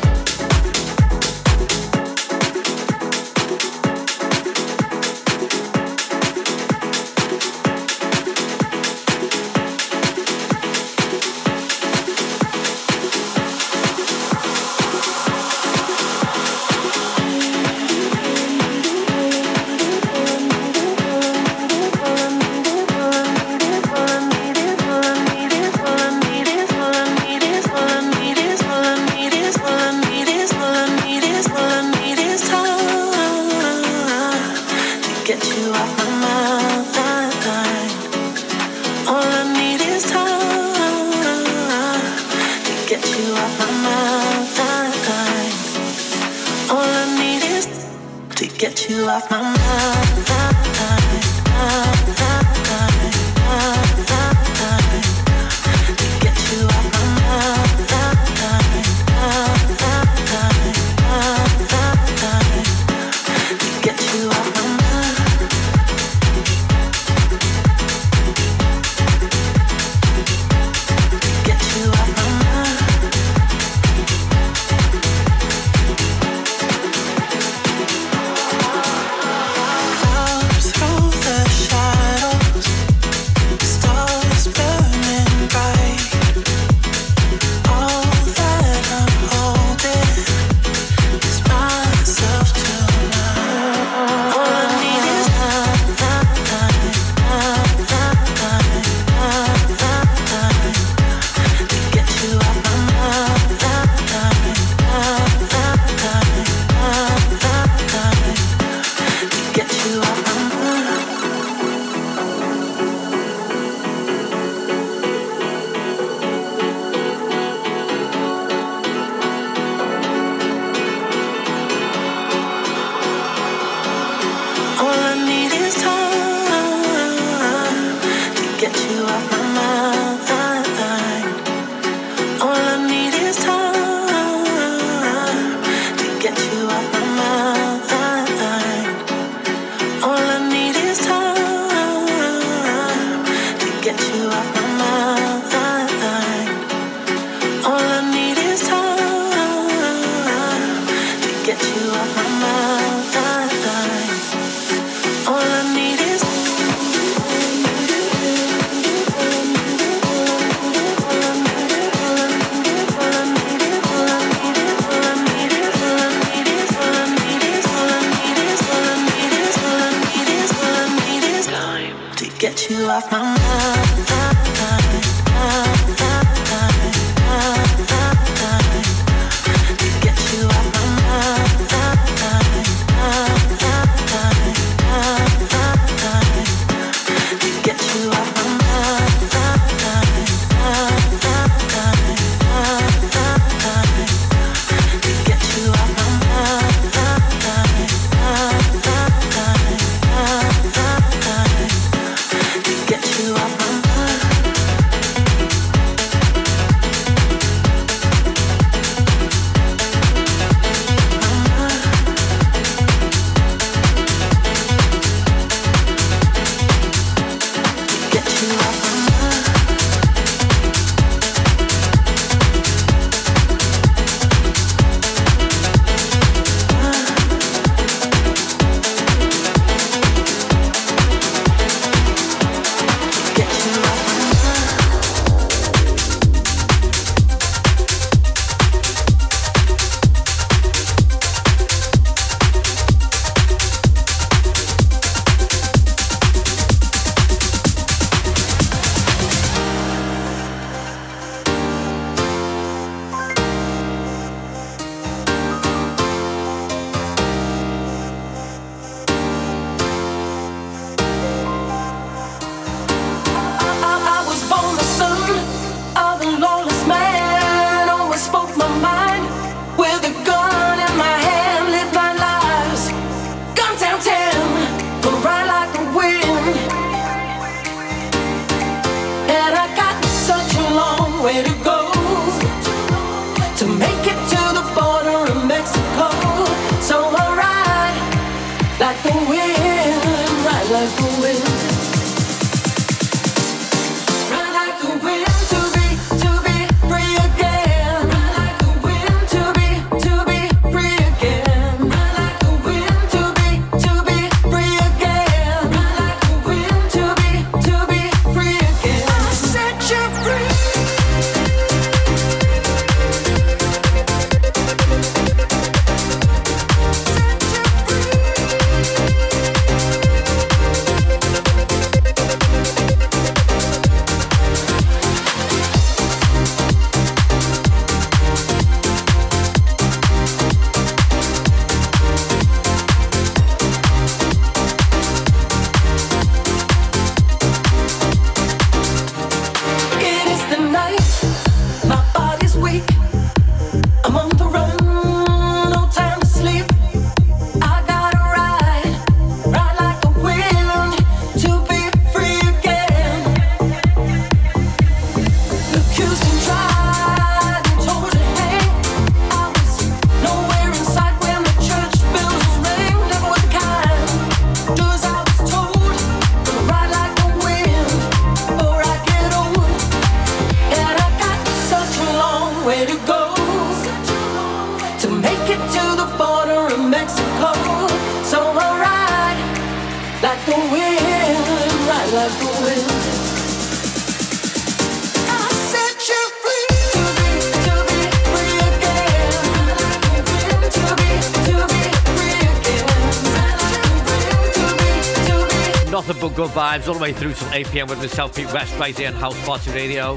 vibes 396.72 396.88
all 396.88 396.94
the 396.94 397.02
way 397.02 397.12
through 397.12 397.34
till 397.34 397.52
8 397.52 397.68
pm 397.68 397.88
with 397.88 397.98
myself, 397.98 398.34
Pete 398.34 398.52
West, 398.54 398.78
right 398.80 398.98
here 398.98 399.10
on 399.10 399.14
House 399.14 399.46
Party 399.46 399.72
Radio. 399.72 400.16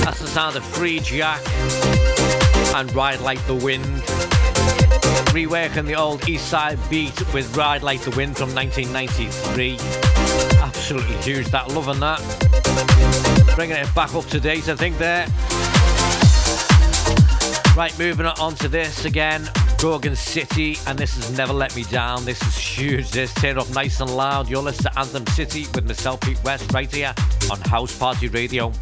That's 0.00 0.20
the 0.20 0.26
sound 0.26 0.56
of 0.56 0.62
Freejak 0.62 1.42
and 2.74 2.94
Ride 2.94 3.20
Like 3.20 3.44
the 3.46 3.54
Wind. 3.54 3.84
Reworking 5.34 5.86
the 5.86 5.94
old 5.94 6.26
East 6.26 6.48
Side 6.48 6.78
beat 6.88 7.14
with 7.34 7.54
Ride 7.54 7.82
Like 7.82 8.00
the 8.00 8.10
Wind 8.12 8.38
from 8.38 8.54
1993. 8.54 9.76
Absolutely 10.62 11.16
huge, 11.16 11.48
that 11.48 11.68
loving 11.72 12.00
that. 12.00 12.22
Bringing 13.54 13.76
it 13.76 13.94
back 13.94 14.14
up 14.14 14.24
to 14.28 14.40
date, 14.40 14.70
I 14.70 14.76
think, 14.76 14.96
there. 14.96 15.26
Right, 17.76 17.94
moving 17.98 18.24
on 18.24 18.54
to 18.54 18.68
this 18.68 19.04
again. 19.04 19.46
Krogan 19.86 20.16
City, 20.16 20.76
and 20.88 20.98
this 20.98 21.14
has 21.14 21.38
never 21.38 21.52
let 21.52 21.76
me 21.76 21.84
down. 21.84 22.24
This 22.24 22.42
is 22.42 22.58
huge. 22.58 23.12
This 23.12 23.32
tear 23.34 23.56
up 23.56 23.70
nice 23.70 24.00
and 24.00 24.10
loud. 24.10 24.48
You're 24.48 24.60
listening 24.60 24.92
to 24.92 24.98
Anthem 24.98 25.24
City 25.28 25.66
with 25.76 25.86
myself, 25.86 26.20
Pete 26.22 26.42
West, 26.42 26.72
right 26.72 26.92
here 26.92 27.14
on 27.52 27.60
House 27.60 27.96
Party 27.96 28.26
Radio. 28.26 28.72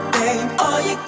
perfect, 0.00 0.12
babe. 0.12 0.60
All 0.60 0.80
you 0.80 1.07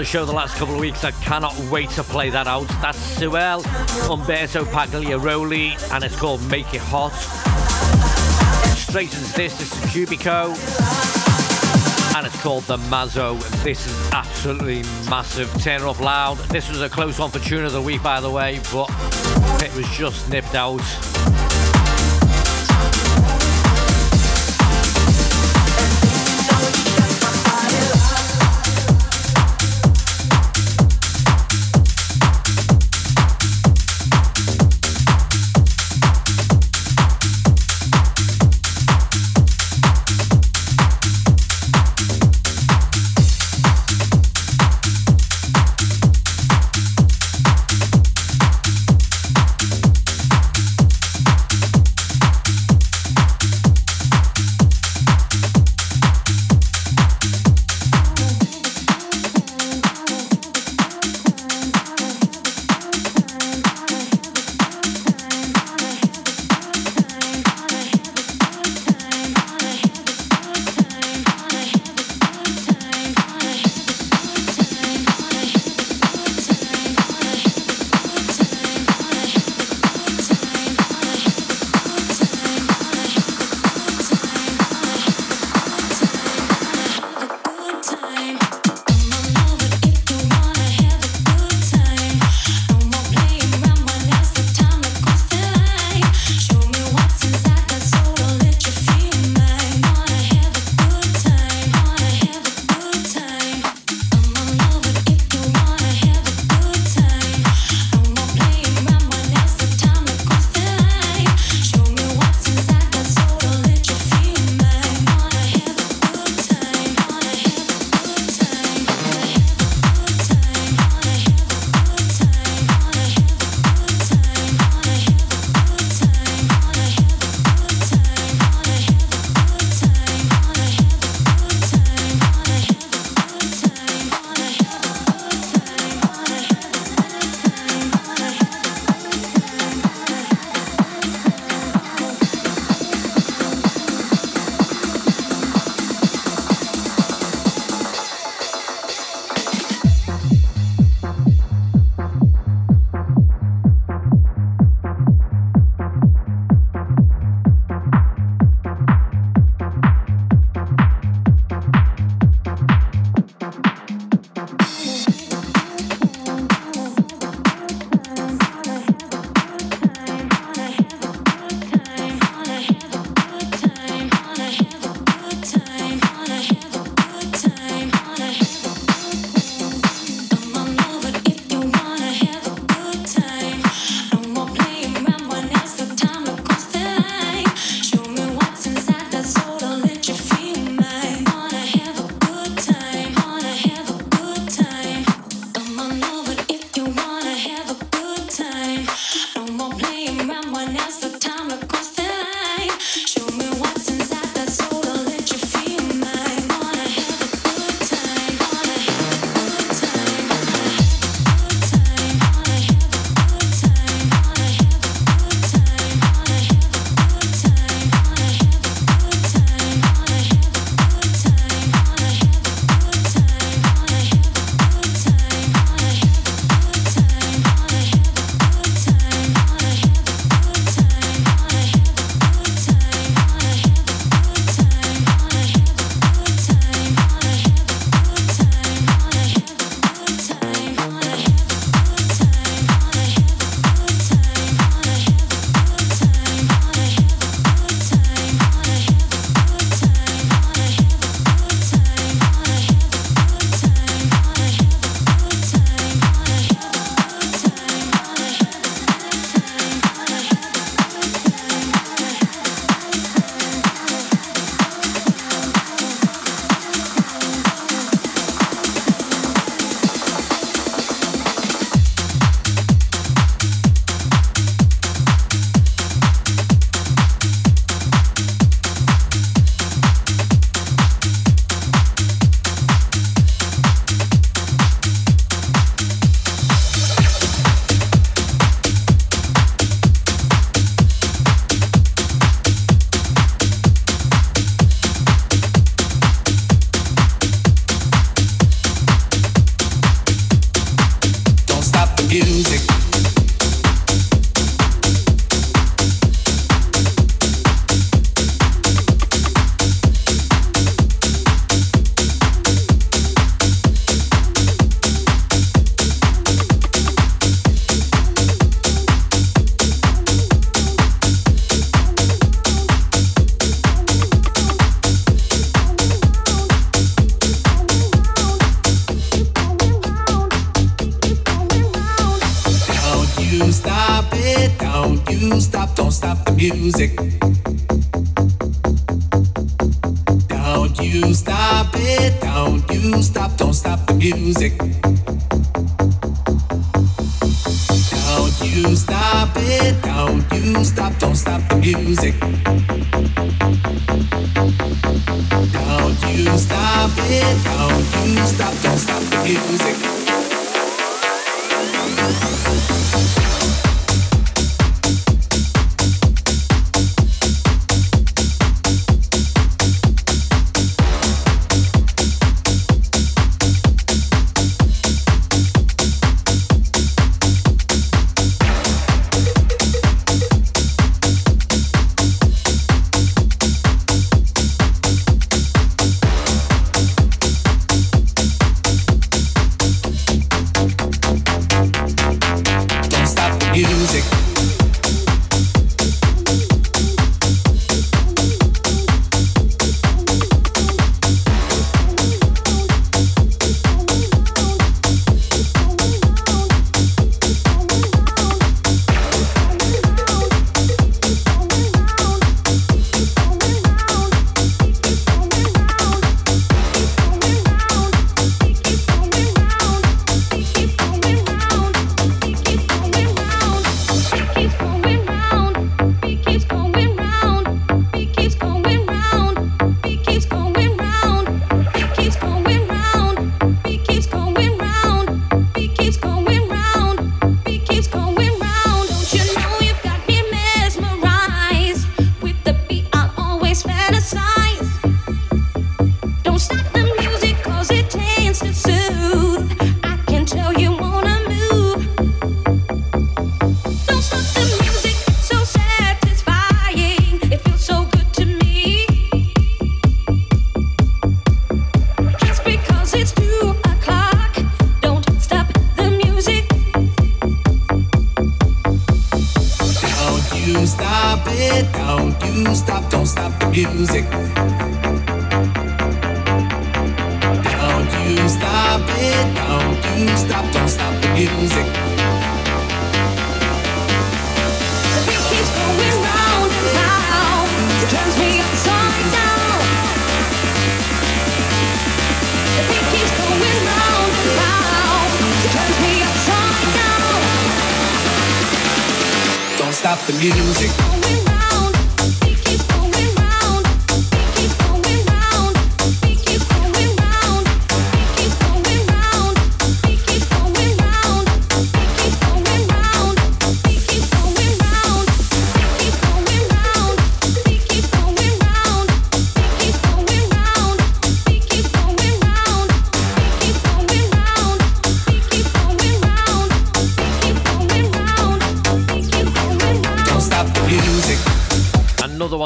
the 0.00 0.06
show 0.06 0.24
the 0.24 0.32
last 0.32 0.56
couple 0.56 0.72
of 0.72 0.80
weeks. 0.80 1.04
I 1.04 1.10
cannot 1.10 1.54
wait 1.70 1.90
to 1.90 2.02
play 2.02 2.30
that 2.30 2.46
out. 2.46 2.66
That's 2.80 2.96
Suel, 3.18 3.62
Umberto 4.10 4.64
Pagliaroli, 4.64 5.76
and 5.92 6.02
it's 6.02 6.16
called 6.16 6.42
Make 6.50 6.72
It 6.72 6.80
Hot. 6.80 7.12
Straight 8.78 9.12
as 9.12 9.34
this, 9.34 9.60
is 9.60 9.68
Cubico, 9.90 10.56
and 12.16 12.26
it's 12.26 12.42
called 12.42 12.64
The 12.64 12.78
Mazzo. 12.88 13.38
This 13.62 13.86
is 13.86 14.12
absolutely 14.12 14.84
massive. 15.10 15.52
Tear 15.62 15.86
up 15.86 16.00
loud. 16.00 16.38
This 16.48 16.70
was 16.70 16.80
a 16.80 16.88
close 16.88 17.18
one 17.18 17.30
for 17.30 17.38
Tune 17.40 17.66
of 17.66 17.72
the 17.72 17.82
Week, 17.82 18.02
by 18.02 18.22
the 18.22 18.30
way, 18.30 18.58
but 18.72 18.88
it 19.62 19.74
was 19.74 19.86
just 19.90 20.30
nipped 20.30 20.54
out. 20.54 20.80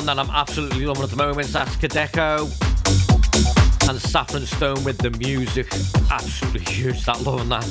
Absolutely 0.07 0.85
loving 0.85 1.03
at 1.03 1.11
the 1.11 1.17
moment. 1.17 1.49
That's 1.49 1.77
Kideko 1.77 2.43
and 3.89 3.99
Saffron 3.99 4.45
Stone 4.45 4.85
with 4.85 4.99
the 4.99 5.11
music. 5.13 5.67
Absolutely 6.11 6.61
huge. 6.61 7.05
That 7.07 7.23
loving 7.23 7.49
that. 7.49 7.65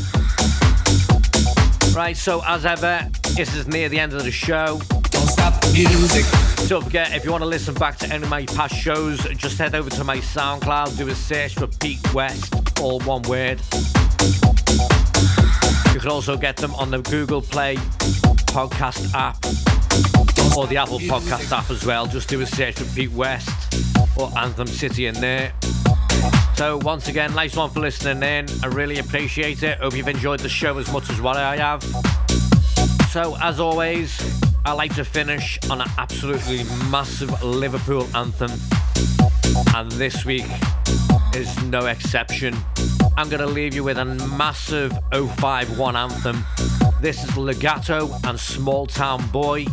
Right, 1.95 2.17
so 2.17 2.41
as 2.47 2.65
ever, 2.65 3.07
this 3.35 3.55
is 3.55 3.67
near 3.67 3.87
the 3.87 3.99
end 3.99 4.13
of 4.13 4.23
the 4.23 4.31
show. 4.31 4.81
Don't 5.11 5.27
stop 5.27 5.61
the 5.61 5.73
music. 5.73 6.25
Don't 6.67 6.83
forget, 6.83 7.15
if 7.15 7.23
you 7.23 7.29
want 7.29 7.43
to 7.43 7.47
listen 7.47 7.75
back 7.75 7.97
to 7.99 8.07
any 8.11 8.23
of 8.23 8.29
my 8.29 8.47
past 8.47 8.75
shows, 8.75 9.23
just 9.35 9.59
head 9.59 9.75
over 9.75 9.91
to 9.91 10.03
my 10.03 10.17
SoundCloud, 10.17 10.97
do 10.97 11.07
a 11.09 11.15
search 11.15 11.53
for 11.53 11.67
Pete 11.67 12.13
West, 12.15 12.51
all 12.81 12.99
one 13.01 13.21
word. 13.23 13.61
You 15.93 15.99
can 15.99 16.09
also 16.09 16.35
get 16.35 16.57
them 16.57 16.73
on 16.75 16.89
the 16.89 17.01
Google 17.03 17.43
Play 17.43 17.75
podcast 18.47 19.13
app 19.13 20.32
or 20.57 20.67
the 20.67 20.77
Apple 20.77 20.99
Podcast 20.99 21.51
app 21.51 21.69
as 21.71 21.85
well. 21.85 22.05
Just 22.05 22.29
do 22.29 22.41
a 22.41 22.45
search 22.45 22.75
for 22.75 22.95
Pete 22.95 23.11
West 23.11 23.75
or 24.17 24.31
Anthem 24.37 24.67
City 24.67 25.07
in 25.07 25.15
there. 25.15 25.53
So 26.55 26.77
once 26.83 27.07
again, 27.07 27.33
nice 27.33 27.55
one 27.55 27.69
for 27.71 27.79
listening 27.79 28.21
in. 28.21 28.47
I 28.63 28.67
really 28.67 28.99
appreciate 28.99 29.63
it. 29.63 29.79
Hope 29.79 29.95
you've 29.95 30.07
enjoyed 30.07 30.39
the 30.41 30.49
show 30.49 30.77
as 30.77 30.91
much 30.91 31.09
as 31.09 31.19
what 31.19 31.37
I 31.37 31.57
have. 31.57 31.83
So 33.09 33.35
as 33.41 33.59
always, 33.59 34.19
I 34.65 34.73
like 34.73 34.93
to 34.95 35.03
finish 35.03 35.57
on 35.69 35.81
an 35.81 35.89
absolutely 35.97 36.63
massive 36.89 37.43
Liverpool 37.43 38.07
anthem. 38.15 38.51
And 39.75 39.91
this 39.93 40.23
week 40.25 40.45
is 41.35 41.63
no 41.63 41.87
exception. 41.87 42.55
I'm 43.17 43.29
going 43.29 43.41
to 43.41 43.47
leave 43.47 43.73
you 43.73 43.83
with 43.83 43.97
a 43.97 44.05
massive 44.05 44.93
051 45.11 45.95
anthem. 45.95 46.45
This 47.01 47.23
is 47.23 47.35
Legato 47.35 48.09
and 48.23 48.39
Small 48.39 48.85
Town 48.85 49.27
Boy. 49.27 49.65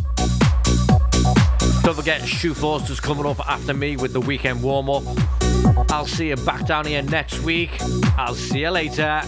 Don't 1.83 1.95
forget, 1.95 2.27
Shoe 2.27 2.55
Forster's 2.55 3.01
coming 3.01 3.27
up 3.27 3.41
after 3.49 3.73
me 3.73 3.97
with 3.97 4.13
the 4.13 4.21
weekend 4.21 4.63
warm 4.63 4.91
up. 4.91 5.03
I'll 5.91 6.07
see 6.07 6.29
you 6.29 6.37
back 6.37 6.67
down 6.67 6.87
here 6.87 7.03
next 7.03 7.41
week. 7.41 7.71
I'll 8.17 8.35
see 8.35 8.61
you 8.61 8.71
later. 8.71 9.23